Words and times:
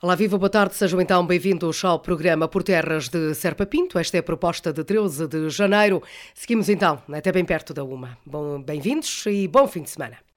Olá, 0.00 0.14
viva, 0.14 0.38
boa 0.38 0.48
tarde, 0.48 0.76
sejam 0.76 1.00
então 1.00 1.26
bem-vindos 1.26 1.84
ao 1.84 1.98
programa 1.98 2.46
Por 2.46 2.62
Terras 2.62 3.08
de 3.08 3.34
Serpa 3.34 3.66
Pinto. 3.66 3.98
Esta 3.98 4.16
é 4.16 4.20
a 4.20 4.22
proposta 4.22 4.72
de 4.72 4.84
13 4.84 5.26
de 5.26 5.50
janeiro. 5.50 6.00
Seguimos 6.32 6.68
então, 6.68 7.02
até 7.12 7.32
bem 7.32 7.44
perto 7.44 7.74
da 7.74 7.82
uma. 7.82 8.16
Bem-vindos 8.64 9.26
e 9.26 9.48
bom 9.48 9.66
fim 9.66 9.82
de 9.82 9.90
semana. 9.90 10.27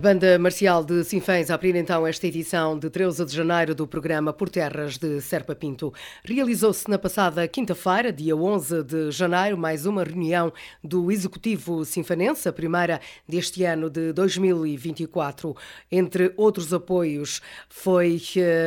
A 0.00 0.02
banda 0.02 0.38
marcial 0.38 0.82
de 0.82 1.04
Sinfãs 1.04 1.50
abriu 1.50 1.76
então 1.76 2.06
esta 2.06 2.26
edição 2.26 2.78
de 2.78 2.88
13 2.88 3.22
de 3.26 3.36
janeiro 3.36 3.74
do 3.74 3.86
programa 3.86 4.32
Por 4.32 4.48
Terras 4.48 4.96
de 4.96 5.20
Serpa 5.20 5.54
Pinto. 5.54 5.92
Realizou-se 6.24 6.88
na 6.88 6.98
passada 6.98 7.46
quinta-feira, 7.46 8.10
dia 8.10 8.34
11 8.34 8.82
de 8.82 9.10
janeiro, 9.10 9.58
mais 9.58 9.84
uma 9.84 10.02
reunião 10.02 10.50
do 10.82 11.12
Executivo 11.12 11.84
Sinfanense, 11.84 12.48
a 12.48 12.52
primeira 12.52 12.98
deste 13.28 13.62
ano 13.62 13.90
de 13.90 14.10
2024. 14.14 15.54
Entre 15.92 16.32
outros 16.34 16.72
apoios, 16.72 17.42
foi 17.68 18.18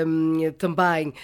hum, 0.06 0.52
também 0.56 1.16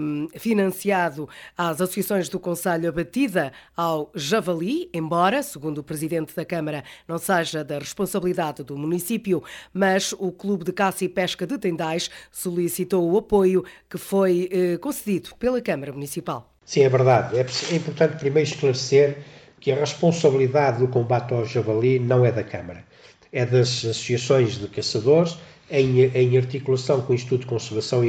hum, 0.00 0.28
financiado 0.38 1.28
às 1.58 1.82
associações 1.82 2.30
do 2.30 2.40
Conselho 2.40 2.88
Abatida 2.88 3.52
ao 3.76 4.10
Javali, 4.14 4.88
embora, 4.94 5.42
segundo 5.42 5.76
o 5.76 5.84
Presidente 5.84 6.34
da 6.34 6.42
Câmara, 6.46 6.82
não 7.06 7.18
seja 7.18 7.62
da 7.62 7.78
responsabilidade 7.78 8.62
do 8.64 8.78
município 8.78 9.25
município, 9.26 9.42
mas 9.72 10.12
o 10.12 10.30
Clube 10.30 10.64
de 10.64 10.72
Caça 10.72 11.04
e 11.04 11.08
Pesca 11.08 11.46
de 11.46 11.58
Tendais 11.58 12.10
solicitou 12.30 13.10
o 13.10 13.18
apoio 13.18 13.64
que 13.90 13.98
foi 13.98 14.48
eh, 14.52 14.78
concedido 14.78 15.30
pela 15.38 15.60
Câmara 15.60 15.92
Municipal. 15.92 16.52
Sim, 16.64 16.82
é 16.82 16.88
verdade. 16.88 17.36
É, 17.36 17.46
é 17.72 17.76
importante 17.76 18.16
primeiro 18.18 18.48
esclarecer 18.48 19.18
que 19.60 19.72
a 19.72 19.76
responsabilidade 19.76 20.78
do 20.78 20.88
combate 20.88 21.34
ao 21.34 21.44
javali 21.44 21.98
não 21.98 22.24
é 22.24 22.30
da 22.30 22.44
Câmara, 22.44 22.84
é 23.32 23.44
das 23.44 23.84
associações 23.84 24.58
de 24.58 24.68
caçadores 24.68 25.36
em, 25.70 26.02
em 26.02 26.36
articulação 26.36 27.02
com 27.02 27.12
o 27.12 27.14
Instituto 27.14 27.40
de 27.40 27.46
Conservação 27.46 28.04
e, 28.04 28.08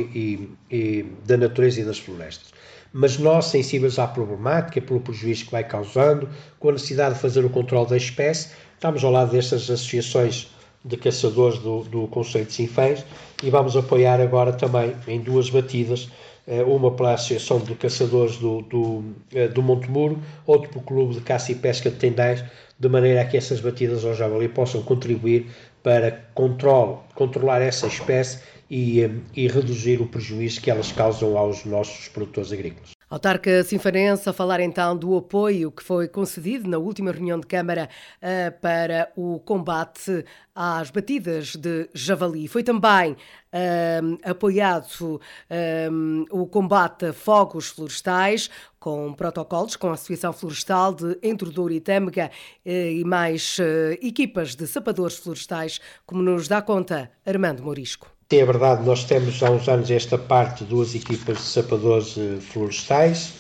e, 0.72 0.76
e 0.76 1.04
da 1.26 1.38
Natureza 1.38 1.82
e 1.82 1.84
das 1.84 1.98
Florestas 1.98 2.58
mas 2.94 3.18
nós, 3.18 3.48
sensíveis 3.48 4.00
à 4.00 4.08
problemática, 4.08 4.82
pelo 4.82 5.02
prejuízo 5.02 5.46
que 5.46 5.52
vai 5.52 5.64
causando, 5.64 6.28
com 6.58 6.70
a 6.70 6.72
necessidade 6.72 7.16
de 7.16 7.22
fazer 7.22 7.44
o 7.46 7.50
controle 7.50 7.90
da 7.90 7.98
espécie, 7.98 8.50
estamos 8.74 9.04
ao 9.04 9.12
lado 9.12 9.32
destas 9.32 9.70
associações 9.70 10.50
de 10.88 10.98
caçadores 10.98 11.60
do, 11.60 11.84
do 11.84 12.08
Conselho 12.08 12.46
de 12.46 12.54
Sinfãs 12.54 13.06
e 13.44 13.50
vamos 13.50 13.76
apoiar 13.76 14.20
agora 14.22 14.54
também 14.54 14.96
em 15.08 15.20
duas 15.20 15.50
batidas, 15.50 16.10
eh, 16.48 16.64
uma 16.64 16.92
pela 16.92 17.14
Associação 17.14 17.60
de 17.60 17.76
Caçadores 17.76 18.38
do, 18.38 18.62
do, 18.62 19.04
eh, 19.34 19.48
do 19.48 19.62
Montemuro, 19.62 20.20
outra 20.46 20.70
pelo 20.70 20.84
Clube 20.84 21.16
de 21.16 21.22
Caça 21.22 21.52
e 21.52 21.56
Pesca 21.56 21.90
de 21.90 21.98
Tendais, 21.98 22.44
de 22.80 22.90
maneira 22.90 23.22
a 23.22 23.26
que 23.26 23.38
essas 23.38 23.60
batidas 23.60 24.06
ao 24.06 24.14
javali 24.14 24.48
possam 24.48 24.82
contribuir 24.82 25.48
para 25.84 26.12
controlar 26.34 27.62
essa 27.62 27.88
espécie 27.88 28.40
e, 28.70 29.02
eh, 29.02 29.12
e 29.36 29.48
reduzir 29.48 30.02
o 30.02 30.08
prejuízo 30.08 30.62
que 30.62 30.72
elas 30.72 30.92
causam 30.92 31.38
aos 31.38 31.66
nossos 31.66 32.08
produtores 32.08 32.52
agrícolas. 32.52 32.97
Autarca 33.10 33.64
Sinfanense 33.64 34.28
a 34.28 34.34
falar 34.34 34.60
então 34.60 34.98
do 34.98 35.16
apoio 35.16 35.72
que 35.72 35.82
foi 35.82 36.10
concedido 36.10 36.70
na 36.70 36.78
última 36.78 37.10
reunião 37.10 37.40
de 37.40 37.48
Câmara 37.48 37.88
uh, 38.18 38.60
para 38.60 39.10
o 39.16 39.40
combate 39.40 40.26
às 40.54 40.92
batidas 40.92 41.56
de 41.56 41.90
javali. 41.94 42.50
Foi 42.50 42.64
também 42.64 43.14
uh, 43.14 44.30
apoiado 44.30 45.22
uh, 45.22 46.26
o 46.32 46.48
combate 46.48 47.06
a 47.06 47.14
fogos 47.14 47.70
florestais 47.70 48.50
com 48.78 49.14
protocolos 49.14 49.78
com 49.78 49.88
a 49.88 49.94
Associação 49.94 50.34
Florestal 50.34 50.94
de 50.94 51.18
Entrodouro 51.24 51.72
e 51.72 51.80
Tâmega 51.80 52.30
e 52.66 53.04
mais 53.06 53.58
equipas 54.02 54.56
de 54.56 54.66
sapadores 54.66 55.18
florestais, 55.18 55.82
como 56.06 56.22
nos 56.22 56.48
dá 56.48 56.62
conta 56.62 57.12
Armando 57.26 57.64
Morisco. 57.64 58.17
É 58.30 58.44
verdade, 58.44 58.86
nós 58.86 59.06
temos 59.06 59.42
há 59.42 59.50
uns 59.50 59.70
anos 59.70 59.90
esta 59.90 60.18
parte 60.18 60.66
duas 60.66 60.94
equipas 60.94 61.38
de 61.38 61.44
sapadores 61.44 62.18
eh, 62.18 62.42
florestais, 62.42 63.32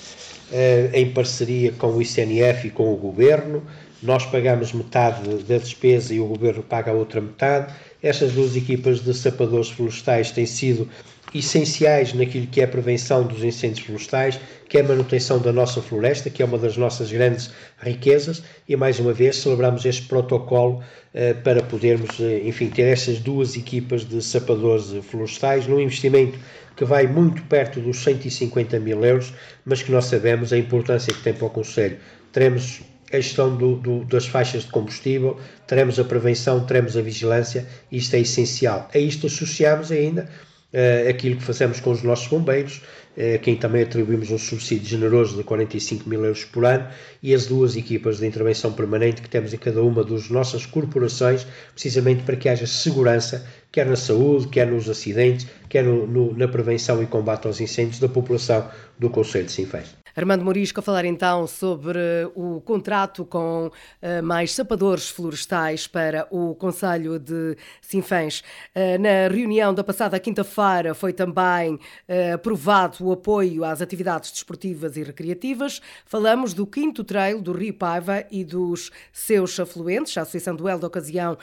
eh, 0.50 0.90
em 0.94 1.12
parceria 1.12 1.74
com 1.74 1.88
o 1.88 2.02
ICNF 2.02 2.68
e 2.68 2.72
com 2.72 2.94
o 2.94 2.96
Governo. 2.96 3.62
Nós 4.02 4.26
pagamos 4.26 4.72
metade 4.72 5.44
da 5.44 5.58
despesa 5.58 6.14
e 6.14 6.22
o 6.22 6.28
Governo 6.28 6.64
paga 6.64 6.92
a 6.92 6.94
outra 6.94 7.20
metade. 7.20 7.74
Estas 8.02 8.32
duas 8.32 8.56
equipas 8.56 9.02
de 9.02 9.14
sapadores 9.14 9.70
florestais 9.70 10.32
têm 10.32 10.46
sido 10.46 10.88
essenciais 11.34 12.14
naquilo 12.14 12.48
que 12.48 12.62
é 12.62 12.64
a 12.64 12.68
prevenção 12.68 13.24
dos 13.24 13.44
incêndios 13.44 13.86
florestais, 13.86 14.40
que 14.70 14.78
é 14.78 14.82
a 14.82 14.84
manutenção 14.84 15.40
da 15.40 15.52
nossa 15.52 15.82
floresta, 15.82 16.30
que 16.30 16.42
é 16.42 16.46
uma 16.46 16.58
das 16.58 16.78
nossas 16.78 17.12
grandes 17.12 17.52
riquezas, 17.80 18.44
e 18.68 18.76
mais 18.76 19.00
uma 19.00 19.14
vez 19.14 19.38
celebramos 19.38 19.86
este 19.86 20.04
protocolo 20.08 20.84
eh, 21.14 21.34
para 21.34 21.62
podermos, 21.64 22.20
eh, 22.20 22.42
enfim, 22.46 22.70
ter 22.70 22.84
estas 22.84 23.20
duas 23.20 23.56
equipas 23.56 24.06
de 24.06 24.22
sapadores 24.22 24.94
florestais 25.06 25.68
num 25.68 25.80
investimento 25.80 26.38
que 26.76 26.86
vai 26.86 27.08
muito 27.08 27.42
perto 27.44 27.80
dos 27.82 27.98
150 28.04 28.80
mil 28.80 29.04
euros, 29.04 29.34
mas 29.66 29.82
que 29.82 29.92
nós 29.92 30.06
sabemos 30.06 30.54
a 30.54 30.58
importância 30.58 31.14
que 31.14 31.24
tem 31.24 31.34
para 31.34 31.48
o 31.48 31.50
Conselho. 31.50 31.98
Teremos 32.32 32.82
a 33.12 33.16
gestão 33.18 33.56
do, 33.56 33.76
do, 33.78 34.04
das 34.06 34.28
faixas 34.28 34.64
de 34.64 34.72
combustível, 34.72 35.40
teremos 35.66 36.00
a 36.00 36.04
prevenção, 36.04 36.66
teremos 36.66 36.96
a 36.98 37.02
vigilância, 37.02 37.66
isto 37.92 38.16
é 38.16 38.20
essencial. 38.20 38.90
A 38.94 38.98
isto 38.98 39.28
associamos 39.28 39.92
ainda 39.92 40.30
uh, 40.74 41.10
aquilo 41.10 41.38
que 41.38 41.44
fazemos 41.44 41.80
com 41.80 41.92
os 41.92 42.04
nossos 42.04 42.28
bombeiros, 42.28 42.82
uh, 43.18 43.36
a 43.36 43.38
quem 43.38 43.56
também 43.56 43.84
atribuímos 43.84 44.32
um 44.32 44.38
subsídio 44.38 44.88
generoso 44.88 45.38
de 45.38 45.44
45 45.44 46.10
mil 46.10 46.24
euros 46.24 46.44
por 46.46 46.66
ano, 46.66 46.88
e 47.22 47.34
as 47.34 47.46
duas 47.46 47.76
equipas 47.76 48.20
de 48.20 48.28
intervenção 48.28 48.74
permanente 48.74 49.22
que 49.22 49.30
temos 49.30 49.54
em 49.54 49.58
cada 49.58 49.82
uma 49.82 50.04
das 50.04 50.30
nossas 50.30 50.66
corporações, 50.66 51.46
precisamente 51.74 52.24
para 52.24 52.36
que 52.36 52.50
haja 52.50 52.68
segurança, 52.68 53.46
quer 53.72 53.86
na 53.86 53.96
saúde, 53.96 54.48
quer 54.48 54.68
nos 54.68 54.90
acidentes, 54.90 55.48
quer 55.70 55.84
no, 55.84 56.08
no, 56.08 56.38
na 56.38 56.48
prevenção 56.48 57.02
e 57.02 57.06
combate 57.06 57.48
aos 57.48 57.60
incêndios 57.60 58.00
da 58.00 58.10
população 58.10 58.70
do 58.98 59.10
Conselho 59.10 59.46
de 59.46 59.52
Sinfãs. 59.52 60.07
Armando 60.18 60.44
Morisco 60.44 60.80
a 60.80 60.84
falar 60.84 61.06
então 61.06 61.46
sobre 61.46 62.00
o 62.34 62.60
contrato 62.62 63.24
com 63.24 63.68
uh, 63.68 64.24
mais 64.24 64.52
sapadores 64.52 65.12
florestais 65.12 65.86
para 65.86 66.28
o 66.32 66.56
Conselho 66.56 67.20
de 67.20 67.56
Sinfãs. 67.80 68.40
Uh, 68.76 69.00
na 69.00 69.32
reunião 69.32 69.72
da 69.72 69.84
passada 69.84 70.20
quinta-feira 70.20 70.96
foi 70.96 71.14
também 71.14 71.76
uh, 71.76 72.34
aprovado 72.34 73.06
o 73.06 73.12
apoio 73.12 73.64
às 73.64 73.80
atividades 73.80 74.32
desportivas 74.32 74.98
e 74.98 75.04
recreativas. 75.04 75.84
Falamos 76.04 76.52
do 76.52 76.66
quinto 76.66 77.04
trail 77.04 77.40
do 77.40 77.52
Rio 77.52 77.76
Paiva 77.76 78.26
e 78.32 78.44
dos 78.44 78.92
seus 79.14 79.60
afluentes. 79.60 80.18
A 80.18 80.24
Associação 80.24 80.56
Duelo 80.56 80.80
da 80.80 80.88
Ocasião 80.88 81.38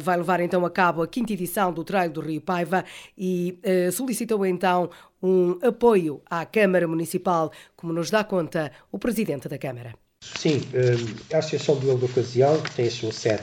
vai 0.00 0.16
levar 0.16 0.38
então 0.38 0.64
a 0.64 0.70
cabo 0.70 1.02
a 1.02 1.08
quinta 1.08 1.32
edição 1.32 1.72
do 1.72 1.82
Trail 1.82 2.12
do 2.12 2.20
Rio 2.20 2.40
Paiva 2.40 2.84
e 3.18 3.58
solicitou 3.92 4.46
então 4.46 4.88
um 5.22 5.58
apoio 5.62 6.22
à 6.28 6.44
Câmara 6.46 6.88
Municipal, 6.88 7.52
como 7.76 7.92
nos 7.92 8.10
dá 8.10 8.24
conta 8.24 8.72
o 8.90 8.98
Presidente 8.98 9.48
da 9.48 9.58
Câmara. 9.58 9.94
Sim, 10.22 10.60
eh, 10.74 11.34
a 11.34 11.38
Associação 11.38 11.76
do 11.76 11.96
da 11.96 12.06
Ocasião, 12.06 12.60
que 12.60 12.74
tem 12.74 12.86
a 12.86 12.90
sua 12.90 13.12
sede 13.12 13.42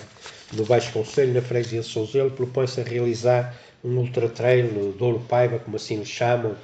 no 0.54 0.66
Baixo 0.66 0.92
Conselho, 0.94 1.34
na 1.34 1.42
Freguesia 1.42 1.82
de 1.82 1.88
Souzelo, 1.88 2.32
propõe-se 2.32 2.82
a 2.82 2.84
realizar 2.84 3.56
um 3.84 3.98
ultra-trail 3.98 4.94
Douro 4.98 5.20
Paiva, 5.28 5.60
como 5.60 5.76
assim 5.76 5.98
lhe 5.98 6.06
chamam, 6.06 6.56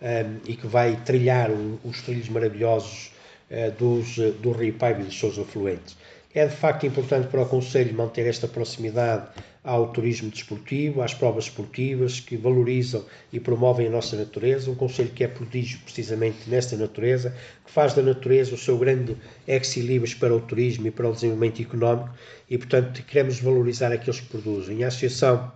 eh, 0.00 0.26
e 0.46 0.56
que 0.56 0.66
vai 0.66 0.96
trilhar 1.04 1.50
os 1.84 2.02
trilhos 2.02 2.28
maravilhosos 2.28 3.12
eh, 3.48 3.70
dos, 3.70 4.16
do 4.40 4.52
Rio 4.52 4.74
Paiva 4.74 5.00
e 5.00 5.04
dos 5.04 5.18
seus 5.18 5.38
afluentes. 5.38 5.96
É 6.34 6.46
de 6.46 6.54
facto 6.54 6.86
importante 6.86 7.26
para 7.26 7.42
o 7.42 7.46
Conselho 7.46 7.92
manter 7.94 8.26
esta 8.26 8.46
proximidade 8.46 9.26
ao 9.62 9.92
turismo 9.92 10.30
desportivo, 10.30 11.02
às 11.02 11.12
provas 11.12 11.44
esportivas 11.44 12.18
que 12.18 12.36
valorizam 12.36 13.04
e 13.32 13.38
promovem 13.38 13.86
a 13.86 13.90
nossa 13.90 14.16
natureza. 14.16 14.70
Um 14.70 14.74
Conselho 14.74 15.10
que 15.10 15.22
é 15.22 15.28
prodígio 15.28 15.78
precisamente 15.84 16.48
nesta 16.48 16.76
natureza, 16.76 17.34
que 17.64 17.70
faz 17.70 17.92
da 17.92 18.02
natureza 18.02 18.54
o 18.54 18.58
seu 18.58 18.78
grande 18.78 19.16
ex-libris 19.46 20.14
para 20.14 20.34
o 20.34 20.40
turismo 20.40 20.86
e 20.86 20.90
para 20.90 21.08
o 21.08 21.12
desenvolvimento 21.12 21.60
económico 21.60 22.10
e, 22.48 22.56
portanto, 22.56 23.02
queremos 23.02 23.40
valorizar 23.40 23.92
aqueles 23.92 24.20
que 24.20 24.28
produzem. 24.28 24.82
A 24.82 24.88
Associação 24.88 25.52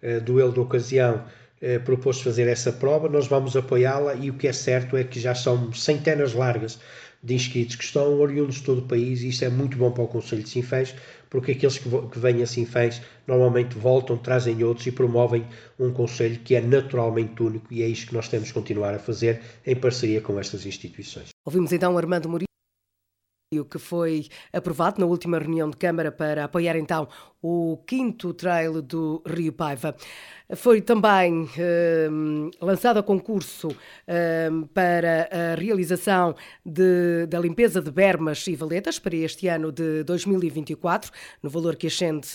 eh, 0.00 0.20
do 0.20 0.40
El 0.40 0.52
da 0.52 0.60
Ocasião 0.60 1.24
eh, 1.60 1.80
propôs 1.80 2.20
fazer 2.20 2.46
essa 2.46 2.70
prova, 2.70 3.08
nós 3.08 3.26
vamos 3.26 3.56
apoiá-la 3.56 4.14
e 4.14 4.30
o 4.30 4.34
que 4.34 4.46
é 4.46 4.52
certo 4.52 4.96
é 4.96 5.02
que 5.02 5.18
já 5.18 5.34
são 5.34 5.72
centenas 5.72 6.32
largas 6.32 6.78
de 7.20 7.34
inscritos 7.34 7.74
que 7.74 7.82
estão 7.82 8.20
oriundos 8.20 8.56
de 8.56 8.62
todo 8.62 8.78
o 8.78 8.86
país 8.86 9.22
e 9.22 9.28
isto 9.28 9.44
é 9.44 9.48
muito 9.48 9.76
bom 9.76 9.90
para 9.90 10.04
o 10.04 10.08
Conselho 10.08 10.44
de 10.44 10.48
Sinfãs, 10.50 10.94
porque 11.30 11.52
aqueles 11.52 11.78
que, 11.78 11.88
que 11.88 12.18
vêm 12.18 12.42
a 12.42 12.46
Sinfãs 12.46 13.02
normalmente 13.26 13.76
voltam, 13.76 14.16
trazem 14.16 14.62
outros 14.64 14.86
e 14.86 14.92
promovem 14.92 15.44
um 15.78 15.92
Conselho 15.92 16.38
que 16.40 16.54
é 16.54 16.60
naturalmente 16.60 17.42
único 17.42 17.72
e 17.72 17.82
é 17.82 17.86
isto 17.86 18.08
que 18.08 18.14
nós 18.14 18.28
temos 18.28 18.48
que 18.48 18.54
continuar 18.54 18.94
a 18.94 18.98
fazer 18.98 19.40
em 19.66 19.76
parceria 19.76 20.20
com 20.20 20.38
estas 20.38 20.66
instituições. 20.66 21.28
Ouvimos 21.44 21.72
então 21.72 21.96
Armando 21.96 22.28
Murilo 22.28 22.47
que 23.70 23.78
foi 23.78 24.26
aprovado 24.52 25.00
na 25.00 25.06
última 25.06 25.38
reunião 25.38 25.70
de 25.70 25.76
Câmara 25.78 26.12
para 26.12 26.44
apoiar 26.44 26.76
então 26.76 27.08
o 27.40 27.78
quinto 27.86 28.34
trail 28.34 28.82
do 28.82 29.22
Rio 29.24 29.54
Paiva. 29.54 29.96
Foi 30.54 30.82
também 30.82 31.48
eh, 31.56 32.08
lançado 32.60 32.98
a 32.98 33.02
concurso 33.02 33.68
eh, 34.06 34.50
para 34.74 35.30
a 35.32 35.54
realização 35.54 36.34
de, 36.64 37.26
da 37.26 37.38
limpeza 37.38 37.80
de 37.80 37.90
bermas 37.90 38.46
e 38.46 38.54
valetas 38.54 38.98
para 38.98 39.16
este 39.16 39.48
ano 39.48 39.72
de 39.72 40.04
2024, 40.04 41.10
no 41.42 41.48
valor 41.48 41.76
que 41.76 41.86
ascende 41.86 42.28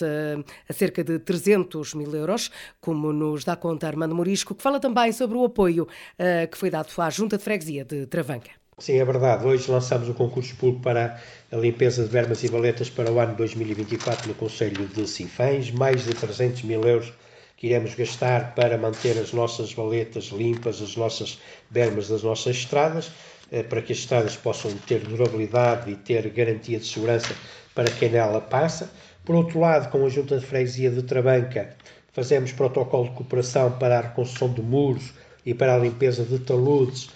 a 0.68 0.72
cerca 0.72 1.04
de 1.04 1.20
300 1.20 1.94
mil 1.94 2.12
euros, 2.12 2.50
como 2.80 3.12
nos 3.12 3.44
dá 3.44 3.54
conta 3.54 3.86
Armando 3.86 4.16
Morisco, 4.16 4.54
que 4.54 4.62
fala 4.62 4.80
também 4.80 5.12
sobre 5.12 5.36
o 5.36 5.44
apoio 5.44 5.86
eh, 6.18 6.48
que 6.48 6.58
foi 6.58 6.70
dado 6.70 6.88
à 6.98 7.08
Junta 7.08 7.38
de 7.38 7.44
Freguesia 7.44 7.84
de 7.84 8.06
Travanca. 8.06 8.63
Sim, 8.78 8.98
é 8.98 9.04
verdade. 9.04 9.46
Hoje 9.46 9.70
lançamos 9.70 10.08
o 10.08 10.14
concurso 10.14 10.56
público 10.56 10.82
para 10.82 11.20
a 11.52 11.56
limpeza 11.56 12.02
de 12.02 12.08
vermas 12.08 12.42
e 12.42 12.48
valetas 12.48 12.90
para 12.90 13.10
o 13.10 13.20
ano 13.20 13.36
2024 13.36 14.26
no 14.26 14.34
Conselho 14.34 14.88
de 14.88 15.06
Sinfãs. 15.08 15.70
Mais 15.70 16.04
de 16.04 16.12
300 16.12 16.62
mil 16.62 16.82
euros 16.82 17.12
que 17.56 17.68
iremos 17.68 17.94
gastar 17.94 18.52
para 18.56 18.76
manter 18.76 19.16
as 19.16 19.32
nossas 19.32 19.72
valetas 19.72 20.24
limpas, 20.24 20.82
as 20.82 20.96
nossas 20.96 21.38
vermas 21.70 22.08
das 22.08 22.24
nossas 22.24 22.56
estradas, 22.56 23.12
eh, 23.52 23.62
para 23.62 23.80
que 23.80 23.92
as 23.92 23.98
estradas 24.00 24.34
possam 24.34 24.72
ter 24.78 24.98
durabilidade 24.98 25.92
e 25.92 25.94
ter 25.94 26.28
garantia 26.30 26.80
de 26.80 26.86
segurança 26.86 27.32
para 27.76 27.88
quem 27.88 28.08
nela 28.10 28.40
passa. 28.40 28.90
Por 29.24 29.36
outro 29.36 29.60
lado, 29.60 29.88
com 29.88 30.04
a 30.04 30.08
Junta 30.08 30.36
de 30.36 30.44
Freguesia 30.44 30.90
de 30.90 31.02
Trabanca, 31.04 31.76
fazemos 32.12 32.50
protocolo 32.50 33.04
de 33.04 33.14
cooperação 33.14 33.70
para 33.78 34.00
a 34.00 34.02
reconstrução 34.02 34.52
de 34.52 34.62
muros 34.62 35.12
e 35.46 35.54
para 35.54 35.76
a 35.76 35.78
limpeza 35.78 36.24
de 36.24 36.40
taludes 36.40 37.08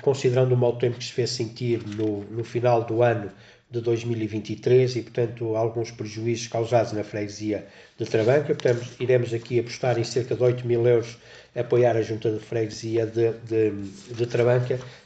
considerando 0.00 0.52
o 0.52 0.56
mau 0.56 0.76
tempo 0.76 0.98
que 0.98 1.04
se 1.04 1.12
fez 1.12 1.30
sentir 1.30 1.82
no, 1.84 2.24
no 2.24 2.44
final 2.44 2.84
do 2.84 3.02
ano 3.02 3.30
de 3.70 3.80
2023 3.80 4.96
e, 4.96 5.02
portanto, 5.02 5.56
alguns 5.56 5.90
prejuízos 5.90 6.46
causados 6.46 6.92
na 6.92 7.02
freguesia 7.02 7.66
de 7.98 8.04
Trabanca. 8.04 8.54
Portanto, 8.54 8.86
iremos 9.00 9.32
aqui 9.32 9.58
apostar 9.58 9.98
em 9.98 10.04
cerca 10.04 10.34
de 10.34 10.42
8 10.42 10.66
mil 10.66 10.86
euros 10.86 11.16
a 11.56 11.60
apoiar 11.60 11.96
a 11.96 12.02
junta 12.02 12.30
de 12.30 12.38
freguesia 12.38 13.06
de, 13.06 13.32
de, 13.32 13.70
de 14.14 14.26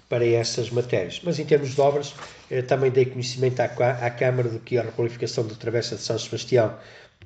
para 0.09 0.27
essas 0.27 0.71
matérias. 0.71 1.21
Mas 1.25 1.39
em 1.39 1.45
termos 1.45 1.75
de 1.75 1.81
obras, 1.81 2.15
eh, 2.51 2.63
também 2.63 2.91
dei 2.91 3.07
conhecimento 3.07 3.61
à, 3.61 3.65
à 3.65 4.11
Câmara 4.11 4.49
de 4.49 4.59
que 4.59 4.79
a 4.79 4.83
requalificação 4.83 5.47
da 5.47 5.55
Travessa 5.55 5.97
de 5.97 6.03
São 6.03 6.19
Sebastião 6.19 6.77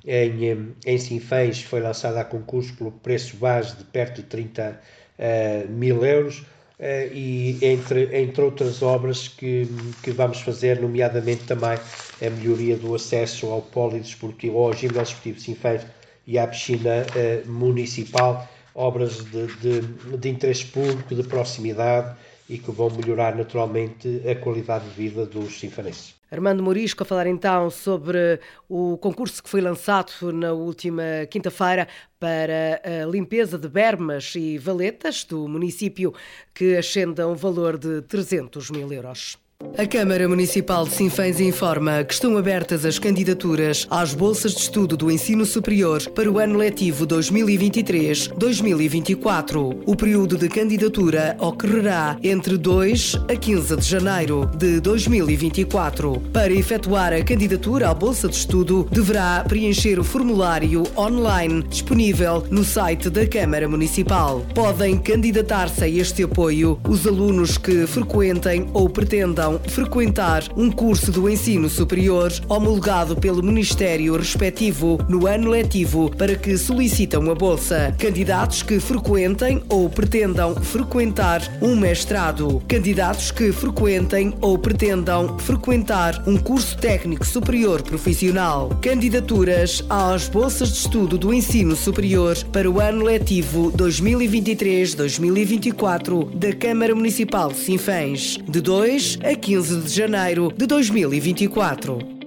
em, 0.05 0.73
em 0.85 0.97
Sinfãs 0.97 1.61
foi 1.61 1.79
lançada 1.79 2.21
a 2.21 2.25
concurso 2.25 2.73
pelo 2.75 2.91
preço 2.91 3.37
base 3.37 3.75
de 3.77 3.83
perto 3.83 4.21
de 4.21 4.23
30 4.23 4.79
uh, 5.19 5.71
mil 5.71 6.03
euros 6.03 6.39
eh, 6.39 6.60
e 6.81 7.57
entre, 7.61 8.09
entre 8.19 8.43
outras 8.43 8.81
obras 8.81 9.27
que, 9.27 9.67
que 10.01 10.11
vamos 10.11 10.41
fazer, 10.41 10.81
nomeadamente 10.81 11.43
também 11.43 11.77
a 11.77 12.29
melhoria 12.29 12.75
do 12.75 12.95
acesso 12.95 13.47
ao 13.47 13.61
polidesportivo, 13.61 14.57
ao 14.57 14.73
ginásio 14.73 15.15
desportivo 15.15 15.35
de 15.37 15.43
Sinfãs 15.43 15.85
e 16.25 16.39
à 16.39 16.47
piscina 16.47 17.05
uh, 17.05 17.51
municipal, 17.51 18.47
obras 18.73 19.23
de, 19.25 19.47
de, 19.57 19.81
de, 20.17 20.29
interesse 20.29 20.65
público, 20.65 21.13
de 21.13 21.23
proximidade 21.23 22.15
e 22.49 22.57
que 22.57 22.71
vão 22.71 22.89
melhorar 22.89 23.35
naturalmente 23.35 24.21
a 24.27 24.35
qualidade 24.35 24.85
de 24.85 24.91
vida 24.95 25.25
dos 25.25 25.59
sinfanenses. 25.59 26.20
Armando 26.31 26.63
Morisco 26.63 27.03
a 27.03 27.05
falar 27.05 27.27
então 27.27 27.69
sobre 27.69 28.39
o 28.69 28.97
concurso 28.97 29.43
que 29.43 29.49
foi 29.49 29.59
lançado 29.59 30.31
na 30.31 30.53
última 30.53 31.03
quinta-feira 31.29 31.89
para 32.17 32.81
a 32.85 33.05
limpeza 33.05 33.57
de 33.57 33.67
bermas 33.67 34.33
e 34.35 34.57
valetas 34.57 35.25
do 35.25 35.45
município 35.49 36.13
que 36.53 36.77
ascende 36.77 37.21
a 37.21 37.27
um 37.27 37.35
valor 37.35 37.77
de 37.77 38.01
300 38.03 38.71
mil 38.71 38.93
euros. 38.93 39.37
A 39.77 39.87
Câmara 39.87 40.27
Municipal 40.27 40.85
de 40.85 40.93
Sinfãs 40.93 41.39
informa 41.39 42.03
que 42.03 42.13
estão 42.13 42.37
abertas 42.37 42.85
as 42.85 42.99
candidaturas 42.99 43.87
às 43.89 44.13
bolsas 44.13 44.53
de 44.53 44.59
estudo 44.59 44.95
do 44.95 45.09
ensino 45.09 45.43
superior 45.45 46.01
para 46.11 46.29
o 46.29 46.37
ano 46.37 46.57
letivo 46.57 47.07
2023-2024. 47.07 49.81
O 49.85 49.95
período 49.95 50.37
de 50.37 50.49
candidatura 50.49 51.37
ocorrerá 51.39 52.17
entre 52.21 52.57
2 52.57 53.21
a 53.27 53.35
15 53.35 53.77
de 53.77 53.87
janeiro 53.87 54.45
de 54.55 54.79
2024. 54.81 56.21
Para 56.33 56.53
efetuar 56.53 57.13
a 57.13 57.23
candidatura 57.23 57.89
à 57.89 57.93
bolsa 57.93 58.27
de 58.27 58.35
estudo, 58.35 58.87
deverá 58.91 59.45
preencher 59.47 59.97
o 59.99 60.03
formulário 60.03 60.83
online 60.95 61.63
disponível 61.63 62.45
no 62.51 62.63
site 62.63 63.09
da 63.09 63.25
Câmara 63.25 63.67
Municipal. 63.67 64.45
Podem 64.53 64.95
candidatar-se 64.97 65.83
a 65.83 65.87
este 65.87 66.21
apoio 66.23 66.79
os 66.87 67.07
alunos 67.07 67.57
que 67.57 67.87
frequentem 67.87 68.67
ou 68.73 68.87
pretendam 68.89 69.50
frequentar 69.59 70.43
um 70.55 70.71
curso 70.71 71.11
do 71.11 71.29
ensino 71.29 71.69
superior 71.69 72.31
homologado 72.47 73.15
pelo 73.15 73.43
Ministério 73.43 74.15
respectivo 74.15 74.99
no 75.09 75.27
ano 75.27 75.49
letivo 75.49 76.09
para 76.15 76.35
que 76.35 76.57
solicitam 76.57 77.29
a 77.29 77.35
bolsa. 77.35 77.93
Candidatos 77.97 78.63
que 78.63 78.79
frequentem 78.79 79.61
ou 79.69 79.89
pretendam 79.89 80.55
frequentar 80.55 81.41
um 81.61 81.75
mestrado. 81.75 82.61
Candidatos 82.67 83.31
que 83.31 83.51
frequentem 83.51 84.33
ou 84.41 84.57
pretendam 84.57 85.37
frequentar 85.39 86.23
um 86.27 86.37
curso 86.37 86.77
técnico 86.77 87.25
superior 87.25 87.81
profissional. 87.81 88.69
Candidaturas 88.81 89.83
às 89.89 90.27
bolsas 90.27 90.69
de 90.69 90.77
estudo 90.77 91.17
do 91.17 91.33
ensino 91.33 91.75
superior 91.75 92.37
para 92.51 92.69
o 92.69 92.79
ano 92.79 93.03
letivo 93.03 93.71
2023-2024 93.71 96.29
da 96.35 96.53
Câmara 96.53 96.93
Municipal 96.95 97.51
de 97.51 97.59
Sinfãs. 97.59 98.37
De 98.47 98.61
2 98.61 99.19
a 99.23 99.35
15 99.41 99.81
de 99.81 99.89
janeiro 99.89 100.53
de 100.55 100.67
2024. 100.67 102.20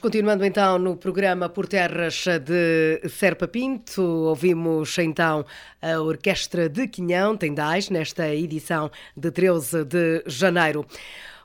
Continuando 0.00 0.44
então 0.44 0.78
no 0.78 0.96
programa 0.96 1.48
Por 1.48 1.66
Terras 1.66 2.24
de 2.44 3.08
Serpa 3.08 3.48
Pinto. 3.48 4.02
Ouvimos 4.02 4.96
então 4.98 5.44
a 5.82 6.00
Orquestra 6.00 6.68
de 6.68 6.86
Quinhão, 6.86 7.36
Tendais, 7.36 7.90
nesta 7.90 8.32
edição 8.32 8.90
de 9.16 9.30
13 9.30 9.84
de 9.84 10.22
janeiro. 10.26 10.86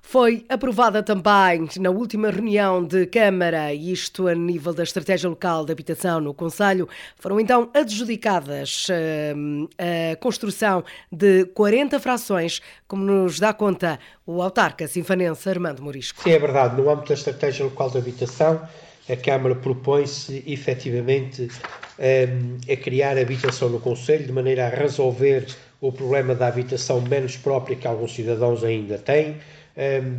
Foi 0.05 0.45
aprovada 0.49 1.01
também 1.01 1.67
na 1.79 1.89
última 1.89 2.29
reunião 2.29 2.85
de 2.85 3.07
Câmara, 3.07 3.73
isto 3.73 4.27
a 4.27 4.35
nível 4.35 4.73
da 4.73 4.83
Estratégia 4.83 5.29
Local 5.29 5.65
de 5.65 5.71
Habitação 5.71 6.19
no 6.19 6.33
Conselho, 6.33 6.87
foram 7.15 7.39
então 7.39 7.71
adjudicadas 7.73 8.89
uh, 8.89 9.69
a 9.79 10.15
construção 10.17 10.83
de 11.11 11.45
40 11.45 11.99
frações, 11.99 12.61
como 12.87 13.03
nos 13.03 13.39
dá 13.39 13.53
conta 13.53 13.97
o 14.27 14.41
autarca 14.41 14.87
sinfanense 14.87 15.49
Armando 15.49 15.81
Morisco. 15.81 16.21
Sim, 16.21 16.31
é 16.31 16.37
verdade. 16.37 16.79
No 16.79 16.89
âmbito 16.91 17.07
da 17.07 17.15
Estratégia 17.15 17.63
Local 17.63 17.89
de 17.89 17.97
Habitação, 17.97 18.61
a 19.09 19.15
Câmara 19.15 19.55
propõe-se 19.55 20.43
efetivamente 20.45 21.47
um, 21.97 22.71
a 22.71 22.75
criar 22.75 23.17
habitação 23.17 23.69
no 23.69 23.79
Conselho, 23.79 24.25
de 24.25 24.31
maneira 24.31 24.67
a 24.67 24.69
resolver 24.69 25.47
o 25.81 25.91
problema 25.91 26.35
da 26.35 26.47
habitação 26.47 27.01
menos 27.01 27.35
própria 27.35 27.75
que 27.75 27.87
alguns 27.87 28.13
cidadãos 28.13 28.63
ainda 28.63 28.97
têm, 28.97 29.37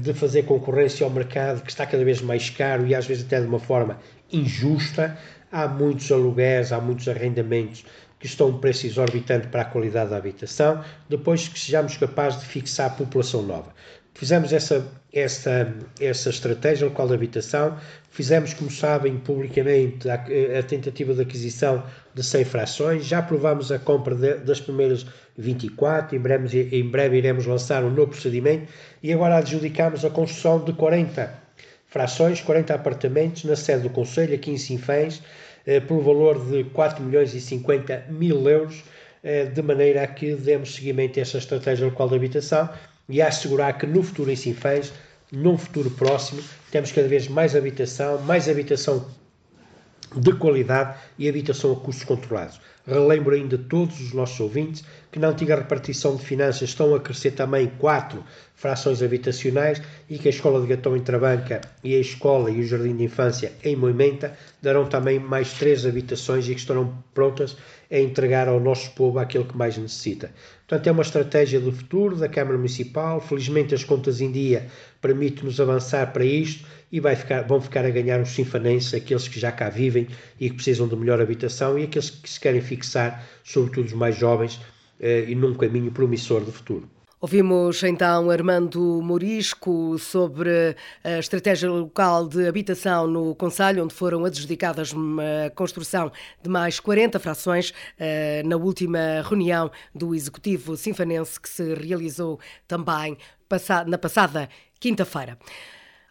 de 0.02 0.12
fazer 0.14 0.42
concorrência 0.44 1.04
ao 1.04 1.10
mercado 1.10 1.62
que 1.62 1.70
está 1.70 1.86
cada 1.86 2.04
vez 2.04 2.20
mais 2.20 2.50
caro 2.50 2.86
e 2.86 2.94
às 2.94 3.06
vezes 3.06 3.24
até 3.24 3.40
de 3.40 3.46
uma 3.46 3.60
forma 3.60 3.98
injusta. 4.32 5.16
Há 5.52 5.68
muitos 5.68 6.10
aluguéis, 6.10 6.72
há 6.72 6.80
muitos 6.80 7.08
arrendamentos 7.08 7.84
que 8.18 8.26
estão 8.26 8.48
a 8.48 8.50
um 8.50 8.58
preço 8.58 8.86
exorbitante 8.86 9.48
para 9.48 9.62
a 9.62 9.64
qualidade 9.64 10.10
da 10.10 10.16
habitação, 10.16 10.82
depois 11.08 11.46
que 11.46 11.58
sejamos 11.58 11.96
capazes 11.96 12.40
de 12.40 12.46
fixar 12.46 12.86
a 12.86 12.94
população 12.94 13.42
nova. 13.42 13.72
Fizemos 14.14 14.52
essa, 14.52 14.86
essa, 15.12 15.74
essa 16.00 16.30
estratégia 16.30 16.86
local 16.86 17.08
de 17.08 17.14
habitação, 17.14 17.76
fizemos, 18.10 18.54
como 18.54 18.70
sabem, 18.70 19.18
publicamente 19.18 20.08
a, 20.08 20.14
a 20.14 20.62
tentativa 20.62 21.12
de 21.12 21.22
aquisição 21.22 21.82
de 22.14 22.22
100 22.22 22.44
frações, 22.44 23.04
já 23.04 23.18
aprovámos 23.18 23.72
a 23.72 23.78
compra 23.78 24.14
de, 24.14 24.34
das 24.36 24.60
primeiras 24.60 25.04
24, 25.36 26.16
em 26.16 26.20
breve, 26.20 26.68
em 26.70 26.88
breve 26.88 27.18
iremos 27.18 27.44
lançar 27.44 27.82
um 27.82 27.90
novo 27.90 28.12
procedimento. 28.12 28.72
E 29.02 29.12
agora 29.12 29.38
adjudicamos 29.38 30.04
a 30.04 30.10
construção 30.10 30.64
de 30.64 30.72
40 30.72 31.42
frações, 31.88 32.40
40 32.40 32.72
apartamentos 32.72 33.42
na 33.42 33.56
sede 33.56 33.82
do 33.82 33.90
Conselho, 33.90 34.32
aqui 34.32 34.52
em 34.52 34.58
Sinfãs, 34.58 35.20
eh, 35.66 35.80
pelo 35.80 36.00
valor 36.00 36.38
de 36.38 36.62
4 36.64 37.02
milhões 37.02 37.34
e 37.34 37.40
50 37.40 38.06
mil 38.10 38.48
euros, 38.48 38.84
eh, 39.24 39.46
de 39.46 39.60
maneira 39.60 40.04
a 40.04 40.06
que 40.06 40.36
demos 40.36 40.76
seguimento 40.76 41.18
a 41.18 41.22
esta 41.22 41.38
estratégia 41.38 41.86
local 41.86 42.08
de 42.08 42.14
habitação 42.14 42.70
e 43.08 43.20
a 43.20 43.28
assegurar 43.28 43.78
que 43.78 43.86
no 43.86 44.02
futuro 44.02 44.30
em 44.30 44.36
Sinfãs, 44.36 44.92
num 45.30 45.58
futuro 45.58 45.90
próximo, 45.90 46.42
temos 46.70 46.92
cada 46.92 47.08
vez 47.08 47.28
mais 47.28 47.56
habitação, 47.56 48.20
mais 48.22 48.48
habitação 48.48 49.06
de 50.16 50.32
qualidade 50.34 50.96
e 51.18 51.28
habitação 51.28 51.72
a 51.72 51.76
custos 51.76 52.04
controlados. 52.04 52.60
Relembro 52.86 53.34
ainda 53.34 53.56
todos 53.56 53.98
os 54.00 54.12
nossos 54.12 54.38
ouvintes 54.38 54.84
que 55.10 55.18
na 55.18 55.28
antiga 55.28 55.56
repartição 55.56 56.16
de 56.16 56.24
finanças 56.24 56.68
estão 56.68 56.94
a 56.94 57.00
crescer 57.00 57.30
também 57.30 57.66
quatro 57.78 58.22
frações 58.54 59.02
habitacionais 59.02 59.80
e 60.08 60.18
que 60.18 60.28
a 60.28 60.30
Escola 60.30 60.60
de 60.60 60.66
Gatão 60.66 60.96
em 60.96 61.00
Trabanca 61.00 61.62
e 61.82 61.94
a 61.96 61.98
Escola 61.98 62.50
e 62.50 62.60
o 62.60 62.66
Jardim 62.66 62.94
de 62.96 63.04
Infância 63.04 63.52
em 63.62 63.74
Moimenta 63.74 64.36
darão 64.60 64.86
também 64.86 65.18
mais 65.18 65.54
três 65.54 65.86
habitações 65.86 66.46
e 66.46 66.54
que 66.54 66.60
estarão 66.60 67.02
prontas 67.14 67.56
a 67.90 67.98
entregar 67.98 68.48
ao 68.48 68.60
nosso 68.60 68.90
povo 68.90 69.18
aquilo 69.18 69.46
que 69.46 69.56
mais 69.56 69.78
necessita. 69.78 70.30
Portanto, 70.66 70.86
é 70.86 70.92
uma 70.92 71.02
estratégia 71.02 71.60
do 71.60 71.70
futuro 71.70 72.16
da 72.16 72.26
Câmara 72.28 72.56
Municipal. 72.56 73.20
Felizmente, 73.20 73.74
as 73.74 73.84
contas 73.84 74.22
em 74.22 74.32
dia 74.32 74.66
permitem-nos 75.00 75.60
avançar 75.60 76.10
para 76.12 76.24
isto 76.24 76.66
e 76.90 77.00
ficar, 77.16 77.42
vão 77.42 77.60
ficar 77.60 77.84
a 77.84 77.90
ganhar 77.90 78.20
os 78.20 78.30
sinfanenses, 78.30 78.94
aqueles 78.94 79.28
que 79.28 79.38
já 79.38 79.52
cá 79.52 79.68
vivem 79.68 80.08
e 80.40 80.48
que 80.48 80.56
precisam 80.56 80.88
de 80.88 80.96
melhor 80.96 81.20
habitação 81.20 81.78
e 81.78 81.84
aqueles 81.84 82.08
que 82.08 82.30
se 82.30 82.40
querem 82.40 82.62
fixar, 82.62 83.22
sobretudo 83.44 83.86
os 83.86 83.92
mais 83.92 84.16
jovens, 84.16 84.58
eh, 84.98 85.26
e 85.28 85.34
num 85.34 85.54
caminho 85.54 85.90
promissor 85.90 86.40
do 86.42 86.52
futuro. 86.52 86.88
Ouvimos 87.24 87.82
então 87.82 88.28
Armando 88.28 89.00
Morisco 89.02 89.98
sobre 89.98 90.76
a 91.02 91.18
estratégia 91.18 91.70
local 91.70 92.28
de 92.28 92.46
habitação 92.46 93.06
no 93.06 93.34
Conselho, 93.34 93.82
onde 93.82 93.94
foram 93.94 94.26
adjudicadas 94.26 94.92
a 94.92 95.48
construção 95.48 96.12
de 96.42 96.50
mais 96.50 96.78
40 96.78 97.18
frações 97.18 97.72
eh, 97.98 98.42
na 98.44 98.58
última 98.58 99.22
reunião 99.26 99.70
do 99.94 100.14
Executivo 100.14 100.76
Sinfanense 100.76 101.40
que 101.40 101.48
se 101.48 101.72
realizou 101.72 102.38
também 102.68 103.16
na 103.86 103.96
passada 103.96 104.46
quinta-feira. 104.78 105.38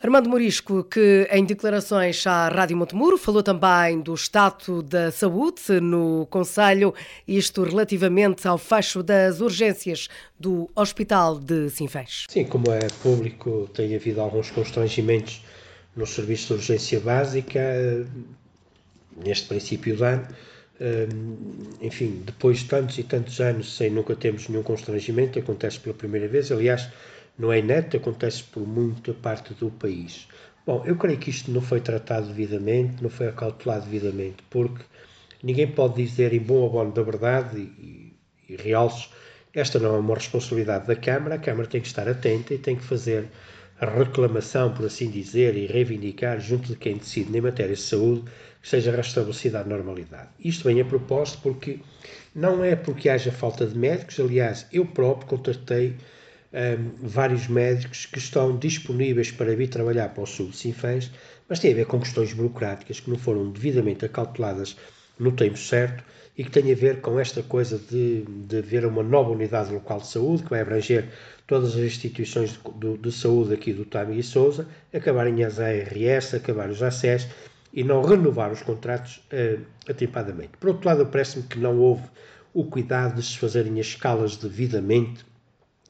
Armando 0.03 0.27
Morisco, 0.27 0.83
que 0.83 1.29
em 1.31 1.45
declarações 1.45 2.27
à 2.27 2.49
Rádio 2.49 2.75
Montemuro 2.75 3.17
falou 3.17 3.41
também 3.41 4.01
do 4.01 4.13
estado 4.13 4.83
da 4.83 5.09
saúde 5.09 5.79
no 5.79 6.27
Conselho, 6.29 6.93
isto 7.25 7.63
relativamente 7.63 8.45
ao 8.45 8.57
fecho 8.57 9.01
das 9.01 9.39
urgências 9.39 10.09
do 10.37 10.69
Hospital 10.75 11.39
de 11.39 11.69
Sinfãs. 11.69 12.25
Sim, 12.27 12.43
como 12.43 12.69
é 12.69 12.85
público, 13.01 13.69
tem 13.73 13.95
havido 13.95 14.19
alguns 14.19 14.51
constrangimentos 14.51 15.41
no 15.95 16.05
serviço 16.05 16.47
de 16.47 16.53
urgência 16.55 16.99
básica 16.99 18.05
neste 19.23 19.47
princípio 19.47 19.95
do 19.95 20.03
ano. 20.03 20.27
Eh, 20.81 21.07
enfim, 21.79 22.21
depois 22.25 22.59
de 22.59 22.65
tantos 22.65 22.97
e 22.97 23.03
tantos 23.03 23.39
anos 23.39 23.77
sem 23.77 23.89
nunca 23.89 24.13
termos 24.17 24.49
nenhum 24.49 24.63
constrangimento, 24.63 25.39
acontece 25.39 25.79
pela 25.79 25.95
primeira 25.95 26.27
vez. 26.27 26.51
Aliás, 26.51 26.89
não 27.37 27.51
é 27.51 27.59
inédito, 27.59 27.97
acontece 27.97 28.43
por 28.43 28.67
muita 28.67 29.13
parte 29.13 29.53
do 29.53 29.71
país. 29.71 30.27
Bom, 30.65 30.83
eu 30.85 30.95
creio 30.95 31.17
que 31.17 31.29
isto 31.29 31.51
não 31.51 31.61
foi 31.61 31.81
tratado 31.81 32.27
devidamente, 32.27 33.01
não 33.03 33.09
foi 33.09 33.27
acautelado 33.27 33.85
devidamente, 33.85 34.43
porque 34.49 34.83
ninguém 35.41 35.67
pode 35.67 36.01
dizer 36.01 36.33
em 36.33 36.39
bom 36.39 36.65
abono 36.65 36.91
da 36.93 37.01
verdade 37.01 37.59
e, 37.59 38.13
e, 38.47 38.55
realço, 38.55 39.09
esta 39.53 39.77
não 39.77 39.95
é 39.95 39.99
uma 39.99 40.15
responsabilidade 40.15 40.87
da 40.87 40.95
Câmara, 40.95 41.35
a 41.35 41.39
Câmara 41.39 41.67
tem 41.67 41.81
que 41.81 41.87
estar 41.87 42.07
atenta 42.07 42.53
e 42.53 42.57
tem 42.57 42.75
que 42.75 42.83
fazer 42.83 43.27
a 43.79 43.85
reclamação, 43.85 44.73
por 44.73 44.85
assim 44.85 45.09
dizer, 45.09 45.57
e 45.57 45.65
reivindicar 45.65 46.39
junto 46.39 46.69
de 46.69 46.75
quem 46.77 46.97
decide 46.97 47.37
em 47.37 47.41
matéria 47.41 47.75
de 47.75 47.81
saúde 47.81 48.23
que 48.61 48.69
seja 48.69 48.95
restabelecida 48.95 49.59
a 49.59 49.63
normalidade. 49.65 50.29
Isto 50.39 50.63
vem 50.63 50.79
a 50.79 50.85
propósito 50.85 51.41
porque 51.43 51.79
não 52.33 52.63
é 52.63 52.75
porque 52.75 53.09
haja 53.09 53.31
falta 53.31 53.67
de 53.67 53.77
médicos, 53.77 54.19
aliás, 54.19 54.65
eu 54.71 54.85
próprio 54.85 55.27
contactei 55.27 55.97
vários 57.01 57.47
médicos 57.47 58.05
que 58.05 58.19
estão 58.19 58.55
disponíveis 58.57 59.31
para 59.31 59.55
vir 59.55 59.67
trabalhar 59.67 60.09
para 60.09 60.23
o 60.23 60.27
sul 60.27 60.49
de 60.49 60.57
Sinfãs, 60.57 61.11
mas 61.49 61.59
tem 61.59 61.71
a 61.71 61.75
ver 61.75 61.87
com 61.87 61.99
questões 61.99 62.31
burocráticas 62.31 62.99
que 62.99 63.09
não 63.09 63.17
foram 63.17 63.51
devidamente 63.51 64.05
acauteladas 64.05 64.77
no 65.17 65.31
tempo 65.31 65.57
certo 65.57 66.03
e 66.37 66.43
que 66.43 66.51
tem 66.51 66.71
a 66.71 66.75
ver 66.75 67.01
com 67.01 67.19
esta 67.19 67.43
coisa 67.43 67.77
de, 67.77 68.23
de 68.23 68.57
haver 68.57 68.85
uma 68.85 69.03
nova 69.03 69.31
unidade 69.31 69.71
local 69.71 69.99
de 69.99 70.07
saúde 70.07 70.43
que 70.43 70.49
vai 70.49 70.61
abranger 70.61 71.09
todas 71.45 71.75
as 71.75 71.81
instituições 71.81 72.51
de, 72.51 72.59
de, 72.79 72.97
de 72.97 73.11
saúde 73.11 73.53
aqui 73.53 73.73
do 73.73 73.85
Tami 73.85 74.17
e 74.17 74.23
Souza, 74.23 74.67
acabarem 74.93 75.43
as 75.43 75.59
ARS, 75.59 76.33
acabar 76.33 76.69
os 76.69 76.81
ACES 76.81 77.27
e 77.71 77.83
não 77.83 78.01
renovar 78.03 78.51
os 78.51 78.61
contratos 78.61 79.17
uh, 79.31 79.61
atempadamente. 79.87 80.51
Por 80.59 80.69
outro 80.69 80.87
lado, 80.87 81.05
parece-me 81.07 81.43
que 81.43 81.59
não 81.59 81.79
houve 81.79 82.03
o 82.53 82.63
cuidado 82.65 83.15
de 83.15 83.23
se 83.23 83.37
fazerem 83.37 83.79
as 83.79 83.87
escalas 83.87 84.37
devidamente 84.37 85.25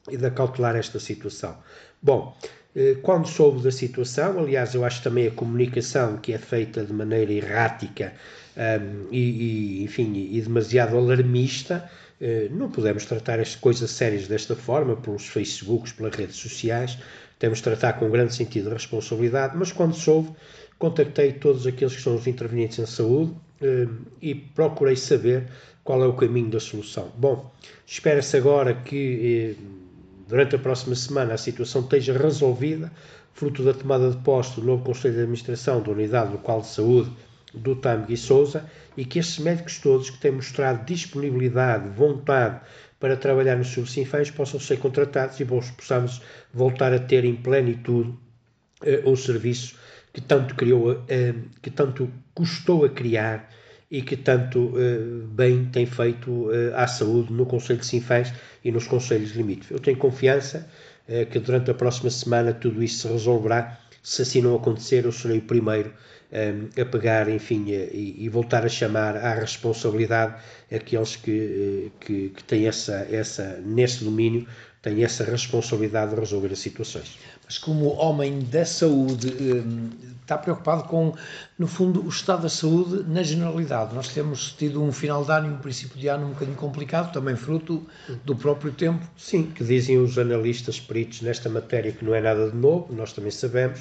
e 0.10 0.18
de 0.18 0.26
acautelar 0.26 0.76
esta 0.76 1.00
situação. 1.00 1.58
Bom, 2.02 2.36
eh, 2.76 2.98
quando 3.02 3.28
soube 3.28 3.62
da 3.62 3.72
situação, 3.72 4.40
aliás, 4.40 4.74
eu 4.74 4.84
acho 4.84 5.02
também 5.04 5.28
a 5.28 5.32
comunicação 5.32 6.18
que 6.18 6.34
é 6.34 6.38
feita 6.38 6.84
de 6.84 6.92
maneira 6.92 7.32
errática 7.32 8.14
um, 8.56 9.08
e, 9.12 9.20
e, 9.20 9.84
enfim, 9.84 10.14
e 10.14 10.42
demasiado 10.42 10.98
alarmista, 10.98 11.90
uh, 12.22 12.56
não 12.56 12.70
podemos 12.70 13.06
tratar 13.06 13.40
as 13.40 13.56
coisas 13.56 13.90
sérias 13.90 14.28
desta 14.28 14.56
forma, 14.56 14.96
pelos 14.96 15.28
Facebooks, 15.28 15.92
pelas 15.94 16.16
redes 16.16 16.36
sociais, 16.36 16.98
temos 17.40 17.58
de 17.60 17.64
tratar 17.64 17.94
com 17.94 18.06
um 18.06 18.12
grande 18.12 18.34
sentido 18.36 18.68
de 18.68 18.74
responsabilidade, 18.74 19.58
mas 19.58 19.72
quando 19.72 19.96
soube, 19.96 20.30
contactei 20.78 21.34
todos 21.34 21.66
aqueles 21.66 21.96
que 21.96 22.02
são 22.02 22.16
os 22.16 22.28
intervenientes 22.28 22.78
em 22.78 22.86
saúde 22.86 23.32
uh, 23.62 23.96
e 24.22 24.36
procurei 24.36 24.96
saber 24.96 25.48
qual 25.84 26.04
é 26.04 26.08
o 26.08 26.14
caminho 26.14 26.50
da 26.50 26.60
solução. 26.60 27.12
Bom, 27.18 27.52
espera-se 27.86 28.38
agora 28.38 28.74
que 28.74 29.58
durante 30.34 30.56
a 30.56 30.60
próxima 30.60 30.96
semana 30.96 31.36
a 31.36 31.38
situação 31.38 31.82
esteja 31.82 32.18
resolvida, 32.18 32.92
fruto 33.34 33.62
da 33.64 33.72
tomada 33.72 34.10
de 34.10 34.18
posto 34.18 34.62
do 34.62 34.66
novo 34.66 34.84
Conselho 34.84 35.14
de 35.14 35.20
Administração 35.20 35.80
da 35.80 35.92
Unidade 35.92 36.32
Local 36.32 36.62
de 36.62 36.68
Saúde 36.70 37.12
do 37.54 37.76
TAMG 37.76 38.14
e 38.14 38.18
Souza 38.18 38.66
e 38.98 39.06
que 39.06 39.20
estes 39.20 39.38
médicos 39.38 39.78
todos 39.78 40.10
que 40.10 40.18
têm 40.18 40.32
mostrado 40.32 40.84
disponibilidade, 40.88 41.88
vontade 41.90 42.62
para 43.00 43.16
trabalhar 43.16 43.56
nos 43.56 43.68
subsinfãs 43.68 44.32
possam 44.32 44.60
ser 44.60 44.80
contratados 44.80 45.40
e 45.40 45.46
possamos 45.46 46.20
voltar 46.52 46.92
a 46.92 47.00
ter 47.00 47.24
em 47.26 47.36
plenitude 47.36 48.12
um 49.06 49.16
serviço 49.16 49.76
que 50.12 50.20
tanto 50.20 50.56
criou, 50.56 50.94
uh, 50.94 51.06
que 51.62 51.70
tanto 51.70 52.10
custou 52.34 52.86
a 52.86 52.90
criar 52.90 53.48
e 53.94 54.02
que 54.02 54.18
tanto 54.18 54.70
uh, 54.70 55.28
bem 55.28 55.66
tem 55.66 55.86
feito 55.86 56.32
uh, 56.32 56.74
à 56.74 56.88
saúde 56.88 57.32
no 57.32 57.46
Conselho 57.46 57.80
de 57.80 57.86
Sinfãs 57.86 58.34
e 58.66 58.72
nos 58.72 58.88
Conselhos 58.88 59.34
Limítrofes. 59.34 59.70
Eu 59.70 59.80
tenho 59.80 59.98
confiança 59.98 60.68
uh, 61.08 61.28
que 61.28 61.38
durante 61.38 61.70
a 61.70 61.76
próxima 61.76 62.10
semana 62.10 62.52
tudo 62.54 62.84
isso 62.84 63.08
se 63.08 63.14
resolverá. 63.14 63.80
Se 64.02 64.24
assim 64.24 64.42
não 64.42 64.56
acontecer, 64.56 65.06
eu 65.06 65.12
serei 65.12 65.38
o 65.38 65.44
primeiro 65.44 65.94
a 66.82 66.86
pegar, 66.86 67.30
enfim, 67.30 67.66
e, 67.70 68.26
e, 68.26 68.28
voltar 68.28 68.66
a 68.66 68.68
chamar 68.68 69.16
à 69.16 69.36
responsabilidade 69.36 70.42
aqueles 70.70 71.16
que, 71.16 71.92
que, 72.00 72.30
que 72.30 72.44
têm 72.44 72.68
essa, 72.68 73.08
essa, 73.12 73.62
nesse 73.64 74.04
domínio, 74.04 74.48
têm 74.84 75.02
essa 75.02 75.24
responsabilidade 75.24 76.14
de 76.14 76.20
resolver 76.20 76.52
as 76.52 76.60
situações. 76.60 77.18
Mas 77.46 77.58
como 77.58 77.88
homem 77.96 78.40
da 78.42 78.66
saúde, 78.66 79.34
hum, 79.42 79.90
está 80.22 80.38
preocupado 80.38 80.84
com, 80.84 81.16
no 81.58 81.68
fundo, 81.68 82.06
o 82.06 82.10
estado 82.10 82.44
da 82.44 82.50
saúde 82.50 83.10
na 83.10 83.24
generalidade. 83.24 83.96
Nós 83.96 84.10
temos 84.10 84.52
tido 84.52 84.84
um 84.84 84.92
final 84.92 85.24
de 85.24 85.32
ano 85.32 85.48
e 85.48 85.52
um 85.52 85.58
princípio 85.58 85.98
de 85.98 86.10
ano 86.10 86.28
um 86.28 86.30
bocadinho 86.32 86.58
complicado, 86.58 87.14
também 87.14 87.36
fruto 87.36 87.88
do 88.26 88.36
próprio 88.36 88.74
tempo. 88.74 89.08
Sim, 89.18 89.44
que 89.44 89.64
dizem 89.64 89.98
os 89.98 90.20
analistas 90.20 90.82
peritos 90.82 91.22
nesta 91.22 91.50
matéria 91.50 91.94
que 91.94 92.04
não 92.04 92.14
é 92.14 92.20
nada 92.20 92.52
de 92.52 92.58
novo, 92.58 92.94
nós 92.94 93.14
também 93.14 93.32
sabemos 93.32 93.80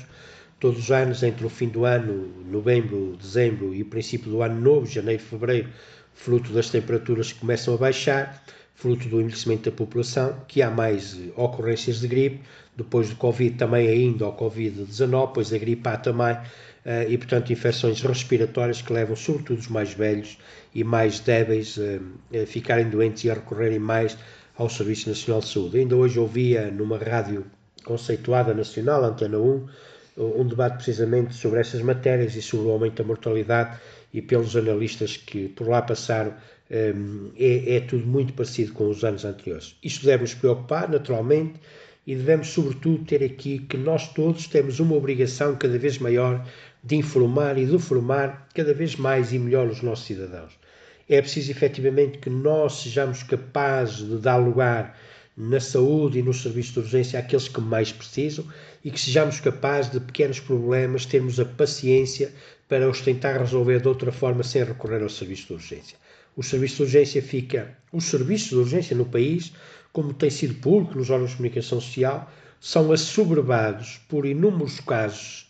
todos 0.61 0.79
os 0.79 0.93
anos, 0.93 1.25
entre 1.25 1.45
o 1.45 1.49
fim 1.49 1.69
do 1.69 1.85
ano, 1.85 2.33
novembro, 2.47 3.17
dezembro 3.21 3.75
e 3.75 3.83
o 3.83 3.87
princípio 3.87 4.31
do 4.31 4.41
ano 4.41 4.61
novo, 4.61 4.87
janeiro, 4.87 5.21
fevereiro, 5.21 5.69
fruto 6.15 6.53
das 6.53 6.71
temperaturas 6.71 7.33
que 7.33 7.41
começam 7.41 7.75
a 7.75 7.77
baixar, 7.77 8.41
fruto 8.75 9.09
do 9.09 9.21
envelhecimento 9.21 9.71
da 9.71 9.77
população, 9.77 10.37
que 10.49 10.63
há 10.63 10.71
mais 10.71 11.19
ocorrências 11.37 12.01
de 12.01 12.09
gripe, 12.09 12.41
depois 12.77 13.11
do 13.11 13.17
Covid 13.17 13.57
também 13.57 13.89
ainda 13.89 14.27
o 14.27 14.33
Covid-19, 14.33 15.29
depois 15.29 15.53
a 15.53 15.59
gripe 15.59 15.89
A 15.89 15.97
também, 15.97 16.37
eh, 16.85 17.07
e 17.09 17.19
portanto 17.19 17.53
infecções 17.53 18.01
respiratórias 18.01 18.83
que 18.83 18.93
levam 18.93 19.15
sobretudo 19.15 19.59
os 19.59 19.69
mais 19.69 19.93
velhos 19.93 20.39
e 20.75 20.83
mais 20.83 21.21
débeis 21.21 21.79
eh, 21.79 22.01
a 22.43 22.47
ficarem 22.47 22.89
doentes 22.89 23.25
e 23.25 23.31
a 23.31 23.35
recorrerem 23.35 23.79
mais 23.79 24.17
ao 24.57 24.69
Serviço 24.69 25.09
Nacional 25.09 25.41
de 25.41 25.49
Saúde. 25.49 25.79
Ainda 25.79 25.97
hoje 25.97 26.19
ouvia 26.19 26.71
numa 26.71 26.99
rádio 26.99 27.47
conceituada 27.85 28.55
nacional, 28.55 29.05
Antena 29.05 29.39
1, 29.39 29.67
um 30.17 30.47
debate 30.47 30.77
precisamente 30.77 31.35
sobre 31.35 31.61
essas 31.61 31.81
matérias 31.81 32.37
e 32.37 32.43
sobre 32.43 32.67
o 32.67 32.71
aumento 32.71 33.03
da 33.03 33.05
mortalidade 33.05 33.79
e 34.13 34.21
pelos 34.21 34.55
analistas 34.57 35.17
que 35.17 35.49
por 35.49 35.69
lá 35.69 35.81
passaram 35.81 36.35
é, 36.73 37.77
é 37.77 37.81
tudo 37.81 38.07
muito 38.07 38.33
parecido 38.33 38.73
com 38.73 38.89
os 38.89 39.05
anos 39.05 39.25
anteriores. 39.25 39.77
Isto 39.83 40.07
deve 40.07 40.23
nos 40.23 40.33
preocupar, 40.33 40.89
naturalmente, 40.89 41.61
e 42.07 42.17
devemos, 42.17 42.49
sobretudo, 42.49 43.05
ter 43.05 43.23
aqui 43.23 43.59
que 43.59 43.77
nós 43.77 44.09
todos 44.13 44.47
temos 44.47 44.81
uma 44.81 44.97
obrigação 44.97 45.55
cada 45.55 45.79
vez 45.79 45.99
maior 45.99 46.45
de 46.83 46.97
informar 46.97 47.59
e 47.59 47.67
de 47.67 47.79
formar 47.79 48.49
cada 48.55 48.73
vez 48.73 48.97
mais 48.97 49.33
e 49.33 49.39
melhor 49.39 49.69
os 49.69 49.83
nossos 49.83 50.07
cidadãos. 50.07 50.53
É 51.09 51.21
preciso, 51.21 51.51
efetivamente, 51.51 52.19
que 52.19 52.31
nós 52.31 52.81
sejamos 52.81 53.23
capazes 53.23 53.99
de 54.09 54.17
dar 54.17 54.37
lugar 54.37 54.99
na 55.37 55.61
saúde 55.61 56.19
e 56.19 56.23
no 56.23 56.33
serviço 56.33 56.75
de 56.75 56.79
urgência 56.81 57.19
àqueles 57.19 57.49
que 57.49 57.61
mais 57.61 57.93
precisam 57.93 58.47
e 58.85 58.91
que 58.91 59.01
sejamos 59.01 59.41
capazes 59.41 59.91
de 59.91 60.01
pequenos 60.01 60.41
problemas 60.41 61.07
termos 61.07 61.39
a 61.39 61.45
paciência 61.45 62.33
para 62.69 62.89
os 62.89 63.01
tentar 63.01 63.39
resolver 63.39 63.81
de 63.81 63.89
outra 63.89 64.11
forma 64.11 64.43
sem 64.43 64.65
recorrer 64.65 65.03
ao 65.03 65.09
serviço 65.09 65.49
de 65.49 65.53
urgência. 65.55 66.02
O 66.37 66.43
serviço 66.43 66.77
de 66.77 66.83
urgência 66.83 67.23
fica, 67.23 67.77
os 67.93 68.05
serviços 68.05 68.49
de 68.49 68.57
urgência 68.57 68.97
no 68.97 69.05
país, 69.05 69.53
como 69.93 70.15
tem 70.15 70.31
sido 70.31 70.55
público 70.55 70.97
nos 70.97 71.11
órgãos 71.11 71.31
de 71.31 71.37
comunicação 71.37 71.81
social, 71.81 72.31
são 72.61 72.93
assoberbados 72.93 74.01
por 74.09 74.25
inúmeros 74.25 74.81
casos, 74.81 75.47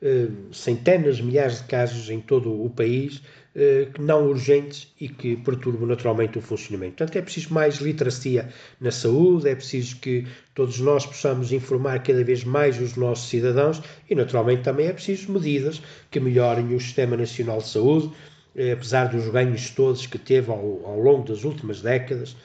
eh, 0.00 0.28
centenas, 0.52 1.20
milhares 1.20 1.62
de 1.62 1.64
casos 1.64 2.10
em 2.10 2.20
todo 2.20 2.64
o 2.64 2.70
país, 2.70 3.22
eh, 3.56 3.88
não 3.98 4.28
urgentes 4.28 4.92
e 5.00 5.08
que 5.08 5.36
perturbam 5.36 5.86
naturalmente 5.86 6.36
o 6.36 6.42
funcionamento. 6.42 6.96
Portanto, 6.96 7.16
é 7.16 7.22
preciso 7.22 7.54
mais 7.54 7.76
literacia 7.76 8.48
na 8.80 8.90
saúde, 8.90 9.48
é 9.48 9.54
preciso 9.54 9.96
que 9.96 10.26
todos 10.54 10.78
nós 10.80 11.06
possamos 11.06 11.52
informar 11.52 12.02
cada 12.02 12.22
vez 12.22 12.44
mais 12.44 12.80
os 12.80 12.96
nossos 12.96 13.28
cidadãos 13.28 13.80
e, 14.10 14.14
naturalmente, 14.14 14.62
também 14.62 14.86
é 14.86 14.92
preciso 14.92 15.32
medidas 15.32 15.80
que 16.10 16.20
melhorem 16.20 16.74
o 16.74 16.80
Sistema 16.80 17.16
Nacional 17.16 17.58
de 17.58 17.68
Saúde, 17.68 18.12
apesar 18.72 19.06
dos 19.06 19.28
ganhos 19.28 19.70
todos 19.70 20.06
que 20.06 20.18
teve 20.18 20.50
ao, 20.50 20.80
ao 20.84 20.98
longo 20.98 21.26
das 21.26 21.44
últimas 21.44 21.80
décadas 21.80 22.36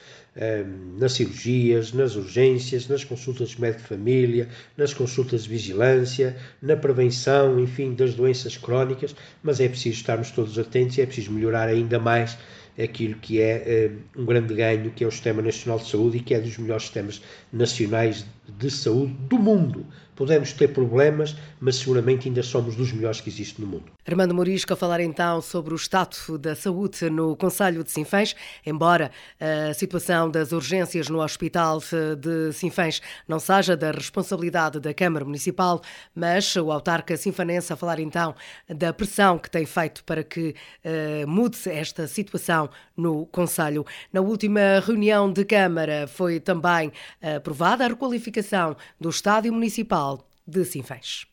nas 0.96 1.12
cirurgias, 1.14 1.92
nas 1.92 2.14
urgências, 2.14 2.86
nas 2.86 3.02
consultas 3.02 3.50
de 3.50 3.60
médico 3.60 3.82
de 3.82 3.88
família, 3.88 4.48
nas 4.76 4.94
consultas 4.94 5.44
de 5.44 5.48
vigilância, 5.48 6.36
na 6.62 6.76
prevenção, 6.76 7.58
enfim, 7.58 7.94
das 7.94 8.14
doenças 8.14 8.56
crónicas, 8.56 9.14
mas 9.42 9.60
é 9.60 9.68
preciso 9.68 9.96
estarmos 9.96 10.30
todos 10.30 10.58
atentos 10.58 10.96
e 10.98 11.02
é 11.02 11.06
preciso 11.06 11.32
melhorar 11.32 11.68
ainda 11.68 11.98
mais 11.98 12.38
aquilo 12.78 13.16
que 13.16 13.40
é 13.40 13.90
um 14.16 14.24
grande 14.24 14.54
ganho, 14.54 14.90
que 14.92 15.04
é 15.04 15.06
o 15.06 15.10
Sistema 15.10 15.42
Nacional 15.42 15.78
de 15.78 15.90
Saúde 15.90 16.18
e 16.18 16.20
que 16.20 16.32
é 16.32 16.40
dos 16.40 16.56
melhores 16.56 16.84
sistemas 16.84 17.20
nacionais 17.52 18.24
de 18.58 18.70
saúde 18.70 19.12
do 19.28 19.38
mundo. 19.38 19.84
Podemos 20.20 20.52
ter 20.52 20.68
problemas, 20.68 21.34
mas 21.58 21.76
seguramente 21.76 22.28
ainda 22.28 22.42
somos 22.42 22.76
dos 22.76 22.92
melhores 22.92 23.22
que 23.22 23.30
existe 23.30 23.58
no 23.58 23.66
mundo. 23.66 23.84
Armando 24.06 24.34
Morisco 24.34 24.74
a 24.74 24.76
falar 24.76 25.00
então 25.00 25.40
sobre 25.40 25.72
o 25.72 25.76
estado 25.76 26.36
da 26.38 26.54
saúde 26.54 27.08
no 27.08 27.34
Conselho 27.34 27.82
de 27.82 27.90
Sinfãs, 27.90 28.36
embora 28.66 29.10
a 29.40 29.72
situação 29.72 30.30
das 30.30 30.52
urgências 30.52 31.08
no 31.08 31.22
Hospital 31.22 31.78
de 32.18 32.52
Sinfãs 32.52 33.00
não 33.26 33.38
seja 33.38 33.74
da 33.74 33.92
responsabilidade 33.92 34.78
da 34.78 34.92
Câmara 34.92 35.24
Municipal, 35.24 35.80
mas 36.14 36.54
o 36.54 36.70
autarca 36.70 37.16
sinfanense 37.16 37.72
a 37.72 37.76
falar 37.76 37.98
então 37.98 38.34
da 38.68 38.92
pressão 38.92 39.38
que 39.38 39.50
tem 39.50 39.64
feito 39.64 40.04
para 40.04 40.22
que 40.22 40.54
uh, 40.84 41.26
mude 41.26 41.56
esta 41.66 42.06
situação 42.06 42.68
no 42.94 43.24
Conselho. 43.24 43.86
Na 44.12 44.20
última 44.20 44.80
reunião 44.84 45.32
de 45.32 45.46
Câmara 45.46 46.06
foi 46.06 46.38
também 46.40 46.92
aprovada 47.22 47.86
a 47.86 47.88
requalificação 47.88 48.76
do 49.00 49.08
Estádio 49.08 49.50
Municipal 49.50 50.09
de 50.50 50.64
Sinfãs. 50.64 51.26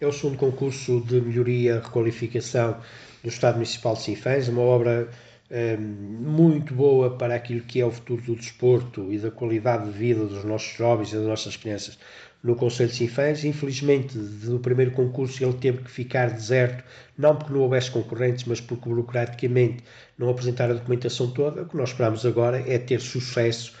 É 0.00 0.06
o 0.06 0.12
segundo 0.12 0.36
concurso 0.36 1.00
de 1.00 1.20
melhoria, 1.20 1.80
requalificação 1.80 2.78
do 3.22 3.28
Estado 3.28 3.54
Municipal 3.54 3.94
de 3.94 4.02
Sinfãs, 4.02 4.48
uma 4.48 4.60
obra 4.60 5.08
eh, 5.48 5.76
muito 5.76 6.74
boa 6.74 7.16
para 7.16 7.36
aquilo 7.36 7.62
que 7.62 7.80
é 7.80 7.86
o 7.86 7.90
futuro 7.90 8.20
do 8.20 8.36
desporto 8.36 9.12
e 9.12 9.18
da 9.18 9.30
qualidade 9.30 9.90
de 9.90 9.96
vida 9.96 10.26
dos 10.26 10.44
nossos 10.44 10.76
jovens 10.76 11.12
e 11.12 11.16
das 11.16 11.24
nossas 11.24 11.56
crianças 11.56 11.98
no 12.42 12.56
Conselho 12.56 12.90
de 12.90 12.96
Sinfãs. 12.96 13.44
Infelizmente, 13.44 14.18
no 14.18 14.58
primeiro 14.58 14.90
concurso 14.90 15.42
ele 15.42 15.54
teve 15.54 15.82
que 15.82 15.90
ficar 15.90 16.30
deserto, 16.30 16.84
não 17.16 17.36
porque 17.36 17.52
não 17.52 17.60
houvesse 17.60 17.90
concorrentes, 17.90 18.44
mas 18.44 18.60
porque 18.60 18.88
burocraticamente 18.88 19.84
não 20.18 20.28
apresentaram 20.28 20.74
a 20.74 20.78
documentação 20.78 21.30
toda. 21.30 21.62
O 21.62 21.68
que 21.68 21.76
nós 21.76 21.90
esperamos 21.90 22.26
agora 22.26 22.62
é 22.66 22.78
ter 22.78 23.00
sucesso 23.00 23.72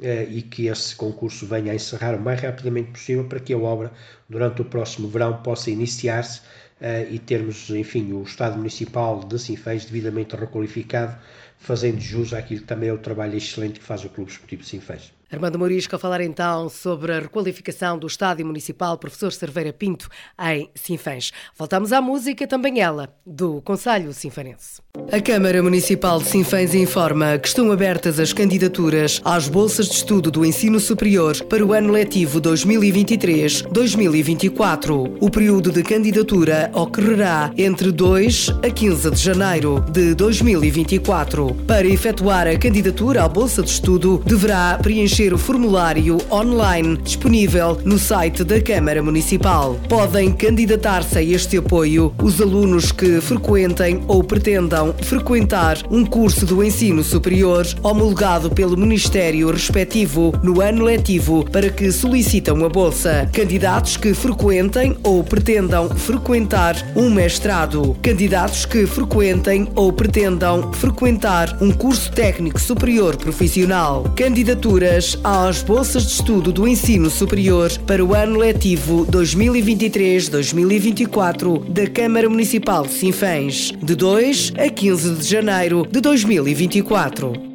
e 0.00 0.42
que 0.42 0.66
esse 0.66 0.94
concurso 0.94 1.46
venha 1.46 1.72
a 1.72 1.74
encerrar 1.74 2.14
o 2.14 2.20
mais 2.20 2.40
rapidamente 2.40 2.90
possível 2.90 3.24
para 3.24 3.40
que 3.40 3.52
a 3.52 3.58
obra, 3.58 3.92
durante 4.28 4.60
o 4.62 4.64
próximo 4.64 5.08
verão, 5.08 5.42
possa 5.42 5.70
iniciar-se 5.70 6.42
eh, 6.80 7.08
e 7.10 7.18
termos, 7.18 7.70
enfim, 7.70 8.12
o 8.12 8.22
Estado 8.22 8.56
Municipal 8.58 9.20
de 9.24 9.38
Sinfãs 9.38 9.86
devidamente 9.86 10.36
requalificado, 10.36 11.16
fazendo 11.58 12.00
jus 12.00 12.34
àquilo 12.34 12.60
que 12.60 12.66
também 12.66 12.90
é 12.90 12.92
o 12.92 12.98
trabalho 12.98 13.36
excelente 13.36 13.80
que 13.80 13.86
faz 13.86 14.04
o 14.04 14.10
Clube 14.10 14.30
Esportivo 14.30 14.62
de 14.62 14.68
Sinfãs. 14.68 15.15
Armando 15.30 15.58
Morisco 15.58 15.94
a 15.96 15.98
falar 15.98 16.20
então 16.20 16.68
sobre 16.68 17.12
a 17.12 17.18
requalificação 17.18 17.98
do 17.98 18.06
Estádio 18.06 18.46
Municipal 18.46 18.96
Professor 18.96 19.32
Cerveira 19.32 19.72
Pinto 19.72 20.08
em 20.40 20.70
Sinfãs. 20.72 21.32
Voltamos 21.58 21.92
à 21.92 22.00
música, 22.00 22.46
também 22.46 22.80
ela, 22.80 23.12
do 23.26 23.60
Conselho 23.62 24.12
Sinfanense. 24.12 24.80
A 25.10 25.20
Câmara 25.20 25.60
Municipal 25.60 26.20
de 26.20 26.28
Sinfãs 26.28 26.76
informa 26.76 27.38
que 27.38 27.48
estão 27.48 27.72
abertas 27.72 28.20
as 28.20 28.32
candidaturas 28.32 29.20
às 29.24 29.48
bolsas 29.48 29.88
de 29.88 29.96
estudo 29.96 30.30
do 30.30 30.46
ensino 30.46 30.78
superior 30.78 31.36
para 31.46 31.66
o 31.66 31.72
ano 31.72 31.90
letivo 31.90 32.40
2023-2024. 32.40 35.16
O 35.20 35.28
período 35.28 35.72
de 35.72 35.82
candidatura 35.82 36.70
ocorrerá 36.72 37.52
entre 37.58 37.90
2 37.90 38.50
a 38.62 38.70
15 38.70 39.10
de 39.10 39.20
janeiro 39.20 39.84
de 39.90 40.14
2024. 40.14 41.52
Para 41.66 41.86
efetuar 41.86 42.46
a 42.46 42.56
candidatura 42.56 43.24
à 43.24 43.28
bolsa 43.28 43.60
de 43.60 43.70
estudo, 43.70 44.22
deverá 44.24 44.78
preencher 44.80 45.15
preencher 45.16 45.32
o 45.32 45.38
formulário 45.38 46.18
online 46.30 46.98
disponível 46.98 47.80
no 47.84 47.98
site 47.98 48.44
da 48.44 48.60
Câmara 48.60 49.02
Municipal. 49.02 49.80
Podem 49.88 50.30
candidatar-se 50.30 51.18
a 51.18 51.22
este 51.22 51.56
apoio 51.56 52.14
os 52.22 52.40
alunos 52.40 52.92
que 52.92 53.18
frequentem 53.22 54.02
ou 54.06 54.22
pretendam 54.22 54.94
frequentar 55.00 55.78
um 55.90 56.04
curso 56.04 56.44
do 56.44 56.62
ensino 56.62 57.02
superior 57.02 57.66
homologado 57.82 58.50
pelo 58.50 58.76
Ministério 58.76 59.50
respectivo 59.50 60.34
no 60.42 60.60
ano 60.60 60.84
letivo 60.84 61.44
para 61.50 61.70
que 61.70 61.90
solicitam 61.90 62.62
a 62.64 62.68
bolsa. 62.68 63.30
Candidatos 63.32 63.96
que 63.96 64.12
frequentem 64.12 64.98
ou 65.02 65.24
pretendam 65.24 65.88
frequentar 65.88 66.76
um 66.94 67.08
mestrado. 67.08 67.96
Candidatos 68.02 68.66
que 68.66 68.86
frequentem 68.86 69.66
ou 69.74 69.92
pretendam 69.92 70.72
frequentar 70.74 71.56
um 71.62 71.72
curso 71.72 72.12
técnico 72.12 72.60
superior 72.60 73.16
profissional. 73.16 74.04
Candidaturas 74.14 75.05
às 75.22 75.62
bolsas 75.62 76.06
de 76.06 76.12
estudo 76.12 76.50
do 76.50 76.66
ensino 76.66 77.10
superior 77.10 77.70
para 77.86 78.02
o 78.04 78.12
ano 78.14 78.38
letivo 78.38 79.06
2023-2024 79.06 81.62
da 81.68 81.86
Câmara 81.86 82.28
Municipal 82.28 82.84
de 82.86 82.94
Sinfãs, 82.94 83.72
de 83.82 83.94
2 83.94 84.54
a 84.58 84.68
15 84.68 85.14
de 85.16 85.24
janeiro 85.24 85.86
de 85.90 86.00
2024. 86.00 87.45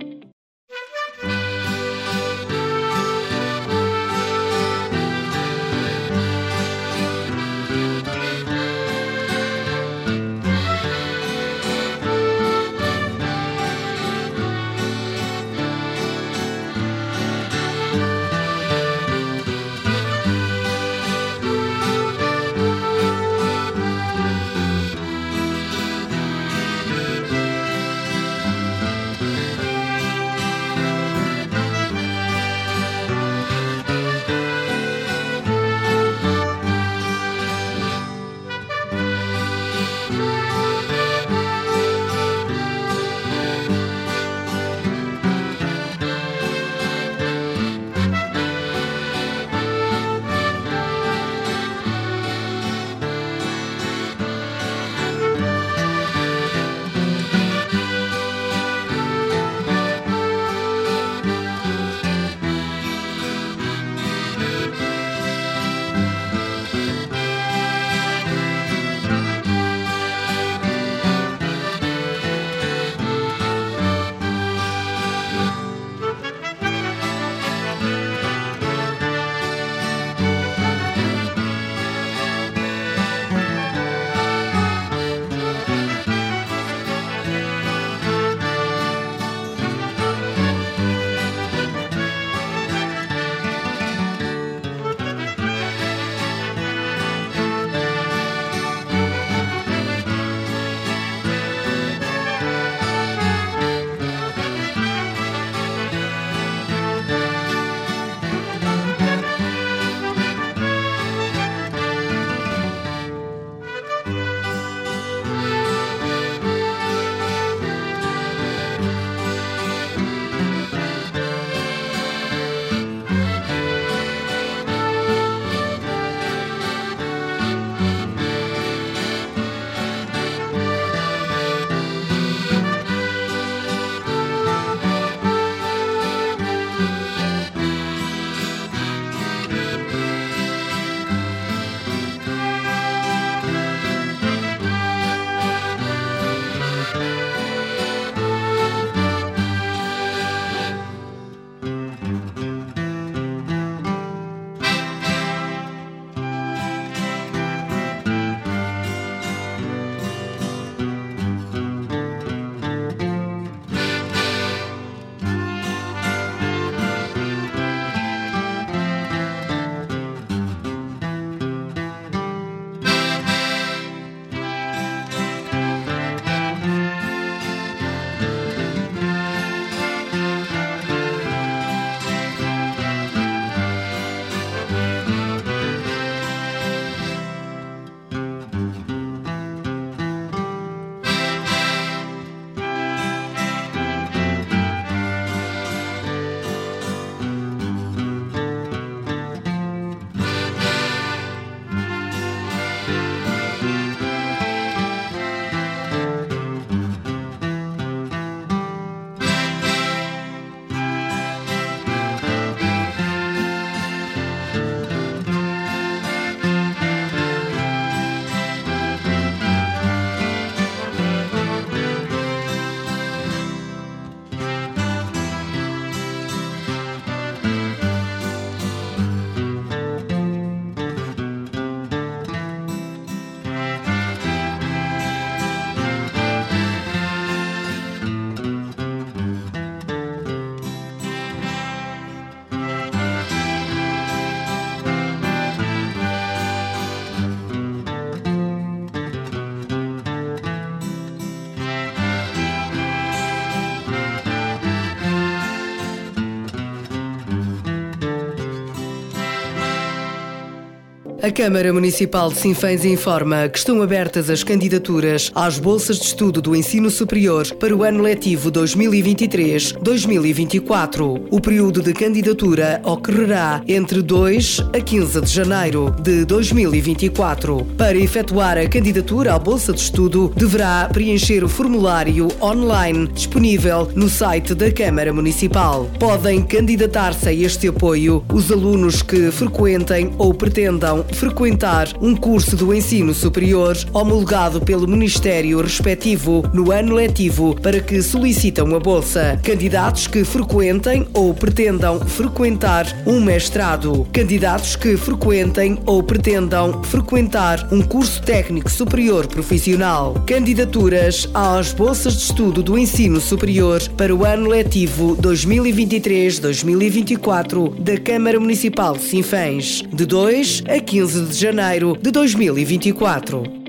A 261.24 261.30
Câmara 261.30 261.72
Municipal 261.72 262.30
de 262.30 262.40
Sinfãs 262.40 262.84
informa 262.84 263.48
que 263.48 263.60
estão 263.60 263.80
abertas 263.84 264.28
as 264.28 264.44
candidaturas 264.44 265.32
às 265.36 265.60
bolsas 265.60 266.00
de 266.00 266.06
estudo 266.06 266.42
do 266.42 266.56
ensino 266.56 266.90
superior 266.90 267.46
para 267.60 267.76
o 267.76 267.84
ano 267.84 268.02
letivo 268.02 268.52
2023-2024. 268.52 271.28
O 271.30 271.40
período 271.40 271.84
de 271.84 271.94
candidatura 271.94 272.82
ocorrerá 272.84 273.62
entre 273.68 274.02
2 274.02 274.62
a 274.76 274.82
15 274.82 275.22
de 275.22 275.32
janeiro 275.32 275.96
de 276.02 276.26
2024. 276.26 277.68
Para 277.78 278.00
efetuar 278.00 278.58
a 278.58 278.68
candidatura 278.68 279.36
à 279.36 279.40
bolsa 279.40 279.74
de 279.74 279.82
estudo, 279.82 280.34
deverá 280.36 280.90
preencher 280.92 281.44
o 281.44 281.50
formulário 281.50 282.30
online 282.42 283.06
disponível 283.06 283.88
no 283.96 284.10
site 284.10 284.56
da 284.56 284.72
Câmara 284.72 285.14
Municipal. 285.14 285.88
Podem 286.00 286.42
candidatar-se 286.42 287.30
a 287.30 287.34
este 287.34 287.68
apoio 287.68 288.26
os 288.34 288.52
alunos 288.52 289.04
que 289.04 289.30
frequentem 289.30 290.12
ou 290.18 290.34
pretendam 290.34 291.06
frequentar 291.16 291.90
um 292.02 292.16
curso 292.16 292.56
do 292.56 292.74
ensino 292.74 293.14
superior 293.14 293.78
homologado 293.94 294.62
pelo 294.62 294.88
Ministério 294.88 295.62
respectivo 295.62 296.44
no 296.54 296.72
ano 296.72 296.96
letivo 296.96 297.56
para 297.62 297.80
que 297.80 298.02
solicitam 298.02 298.74
a 298.76 298.80
bolsa. 298.80 299.40
Candidatos 299.44 300.08
que 300.08 300.24
frequentem 300.24 301.08
ou 301.14 301.34
pretendam 301.34 302.00
frequentar 302.00 302.88
um 303.06 303.20
mestrado. 303.20 304.08
Candidatos 304.12 304.76
que 304.76 304.98
frequentem 304.98 305.78
ou 305.86 306.02
pretendam 306.02 306.84
frequentar 306.84 307.68
um 307.72 307.82
curso 307.82 308.22
técnico 308.22 308.70
superior 308.70 309.28
profissional. 309.28 310.16
Candidaturas 310.26 311.30
às 311.34 311.74
bolsas 311.74 312.18
de 312.18 312.24
estudo 312.24 312.64
do 312.64 312.78
ensino 312.78 313.20
superior 313.20 313.82
para 313.98 314.16
o 314.16 314.24
ano 314.26 314.50
letivo 314.50 315.18
2023-2024 315.18 317.76
da 317.80 317.98
Câmara 317.98 318.40
Municipal 318.40 318.96
de 318.96 319.04
Sinfãs, 319.04 319.84
de 319.92 320.06
2 320.06 320.64
a 320.68 320.80
15 320.80 321.01
15 321.02 321.30
de 321.30 321.36
janeiro 321.36 321.98
de 322.00 322.12
2024. 322.12 323.61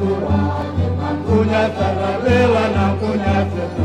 Tuhan, 0.00 0.44
Tuhan 0.80 1.16
punya 1.28 1.62
saudara, 1.76 2.24
rela 2.24 2.88
punya 2.96 3.44
saudara. 3.52 3.79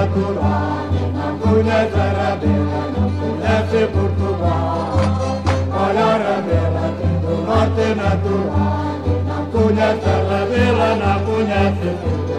naturalina, 0.00 1.36
una 1.42 1.88
zarabella, 1.92 2.80
non 2.94 3.10
pudesse 3.18 3.86
Portugal. 3.86 5.40
Colora 5.70 6.40
bela, 6.46 6.92
do 7.20 7.42
norte 7.44 7.94
naturalina, 7.94 9.46
una 9.52 9.96
zarabella, 10.02 10.94
não 10.96 11.24
conhece 11.24 11.88
Portugal. 12.00 12.29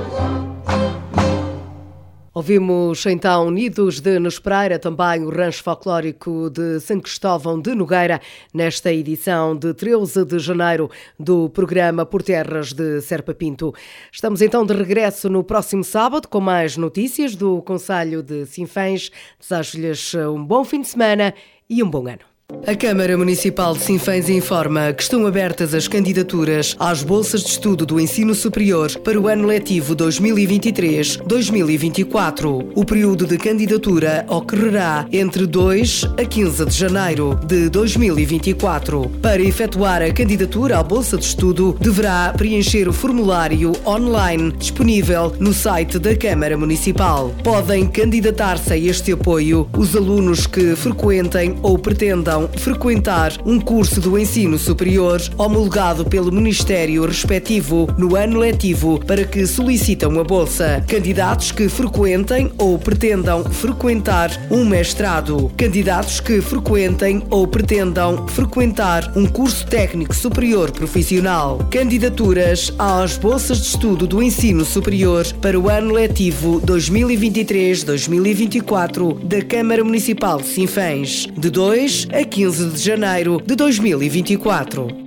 Ouvimos 2.42 3.06
então 3.06 3.46
Unidos 3.46 4.00
de 4.00 4.18
Nespreira, 4.18 4.80
também 4.80 5.24
o 5.24 5.30
rancho 5.30 5.62
folclórico 5.62 6.50
de 6.50 6.80
São 6.80 7.00
Cristóvão 7.00 7.62
de 7.62 7.76
Nogueira, 7.76 8.20
nesta 8.52 8.92
edição 8.92 9.56
de 9.56 9.76
13 9.76 10.26
de 10.26 10.40
janeiro 10.40 10.90
do 11.20 11.52
programa 11.52 12.04
Por 12.04 12.24
Terras 12.24 12.74
de 12.74 13.00
Serpa 13.02 13.36
Pinto. 13.36 13.76
Estamos 14.12 14.42
então 14.42 14.66
de 14.66 14.74
regresso 14.74 15.30
no 15.30 15.44
próximo 15.44 15.84
sábado 15.84 16.28
com 16.28 16.40
mais 16.40 16.78
notícias 16.78 17.36
do 17.36 17.62
Conselho 17.62 18.24
de 18.24 18.48
Sinfãs. 18.48 19.12
Desejo-lhes 19.40 20.16
um 20.16 20.44
bom 20.44 20.64
fim 20.64 20.82
de 20.82 20.88
semana 20.88 21.36
e 21.70 21.84
um 21.84 21.90
bom 21.92 22.08
ano. 22.08 22.31
A 22.68 22.76
Câmara 22.76 23.18
Municipal 23.18 23.74
de 23.74 23.82
Sinfãs 23.82 24.30
informa 24.30 24.94
que 24.94 25.02
estão 25.02 25.26
abertas 25.26 25.74
as 25.74 25.88
candidaturas 25.88 26.76
às 26.80 27.02
bolsas 27.02 27.42
de 27.42 27.50
estudo 27.50 27.88
do 27.88 28.00
ensino 28.00 28.36
superior 28.36 28.92
para 29.00 29.20
o 29.20 29.28
ano 29.28 29.48
letivo 29.48 29.96
2023-2024. 29.96 32.68
O 32.76 32.86
período 32.86 33.26
de 33.26 33.36
candidatura 33.38 34.28
ocorrerá 34.30 35.08
entre 35.12 35.48
2 35.48 36.04
a 36.20 36.24
15 36.24 36.66
de 36.66 36.78
janeiro 36.78 37.34
de 37.46 37.68
2024. 37.68 39.10
Para 39.22 39.42
efetuar 39.42 40.04
a 40.04 40.14
candidatura 40.14 40.78
à 40.78 40.84
bolsa 40.84 41.18
de 41.18 41.26
estudo, 41.26 41.76
deverá 41.82 42.32
preencher 42.38 42.88
o 42.88 42.94
formulário 42.94 43.72
online 43.86 44.52
disponível 44.52 45.36
no 45.40 45.52
site 45.52 45.98
da 45.98 46.16
Câmara 46.16 46.56
Municipal. 46.56 47.34
Podem 47.44 47.88
candidatar-se 47.88 48.74
a 48.74 48.78
este 48.78 49.14
apoio 49.14 49.68
os 49.76 49.96
alunos 49.96 50.46
que 50.46 50.76
frequentem 50.76 51.58
ou 51.64 51.80
pretendam 51.80 52.41
frequentar 52.50 53.34
um 53.46 53.60
curso 53.60 54.00
do 54.00 54.18
ensino 54.18 54.58
superior 54.58 55.22
homologado 55.38 56.06
pelo 56.06 56.32
Ministério 56.32 57.06
respectivo 57.06 57.88
no 57.98 58.16
ano 58.16 58.40
letivo 58.40 59.00
para 59.06 59.26
que 59.26 59.46
solicitam 59.46 60.20
a 60.20 60.24
bolsa. 60.24 60.84
Candidatos 60.88 61.52
que 61.52 61.70
frequentem 61.70 62.52
ou 62.58 62.78
pretendam 62.78 63.44
frequentar 63.44 64.32
um 64.50 64.66
mestrado. 64.66 65.52
Candidatos 65.58 66.20
que 66.20 66.42
frequentem 66.42 67.24
ou 67.30 67.48
pretendam 67.48 68.28
frequentar 68.28 69.12
um 69.16 69.26
curso 69.26 69.66
técnico 69.68 70.16
superior 70.16 70.72
profissional. 70.72 71.60
Candidaturas 71.72 72.74
às 72.78 73.18
bolsas 73.18 73.62
de 73.62 73.68
estudo 73.68 74.08
do 74.08 74.22
ensino 74.22 74.66
superior 74.66 75.26
para 75.42 75.60
o 75.60 75.70
ano 75.70 75.94
letivo 75.94 76.62
2023-2024 76.62 79.20
da 79.24 79.42
Câmara 79.42 79.84
Municipal 79.84 80.40
de 80.40 80.48
Sinfãs, 80.48 81.28
de 81.38 81.50
2 81.50 82.08
a 82.22 82.26
15 82.26 82.70
de 82.72 82.80
janeiro 82.80 83.42
de 83.44 83.56
2024. 83.56 85.01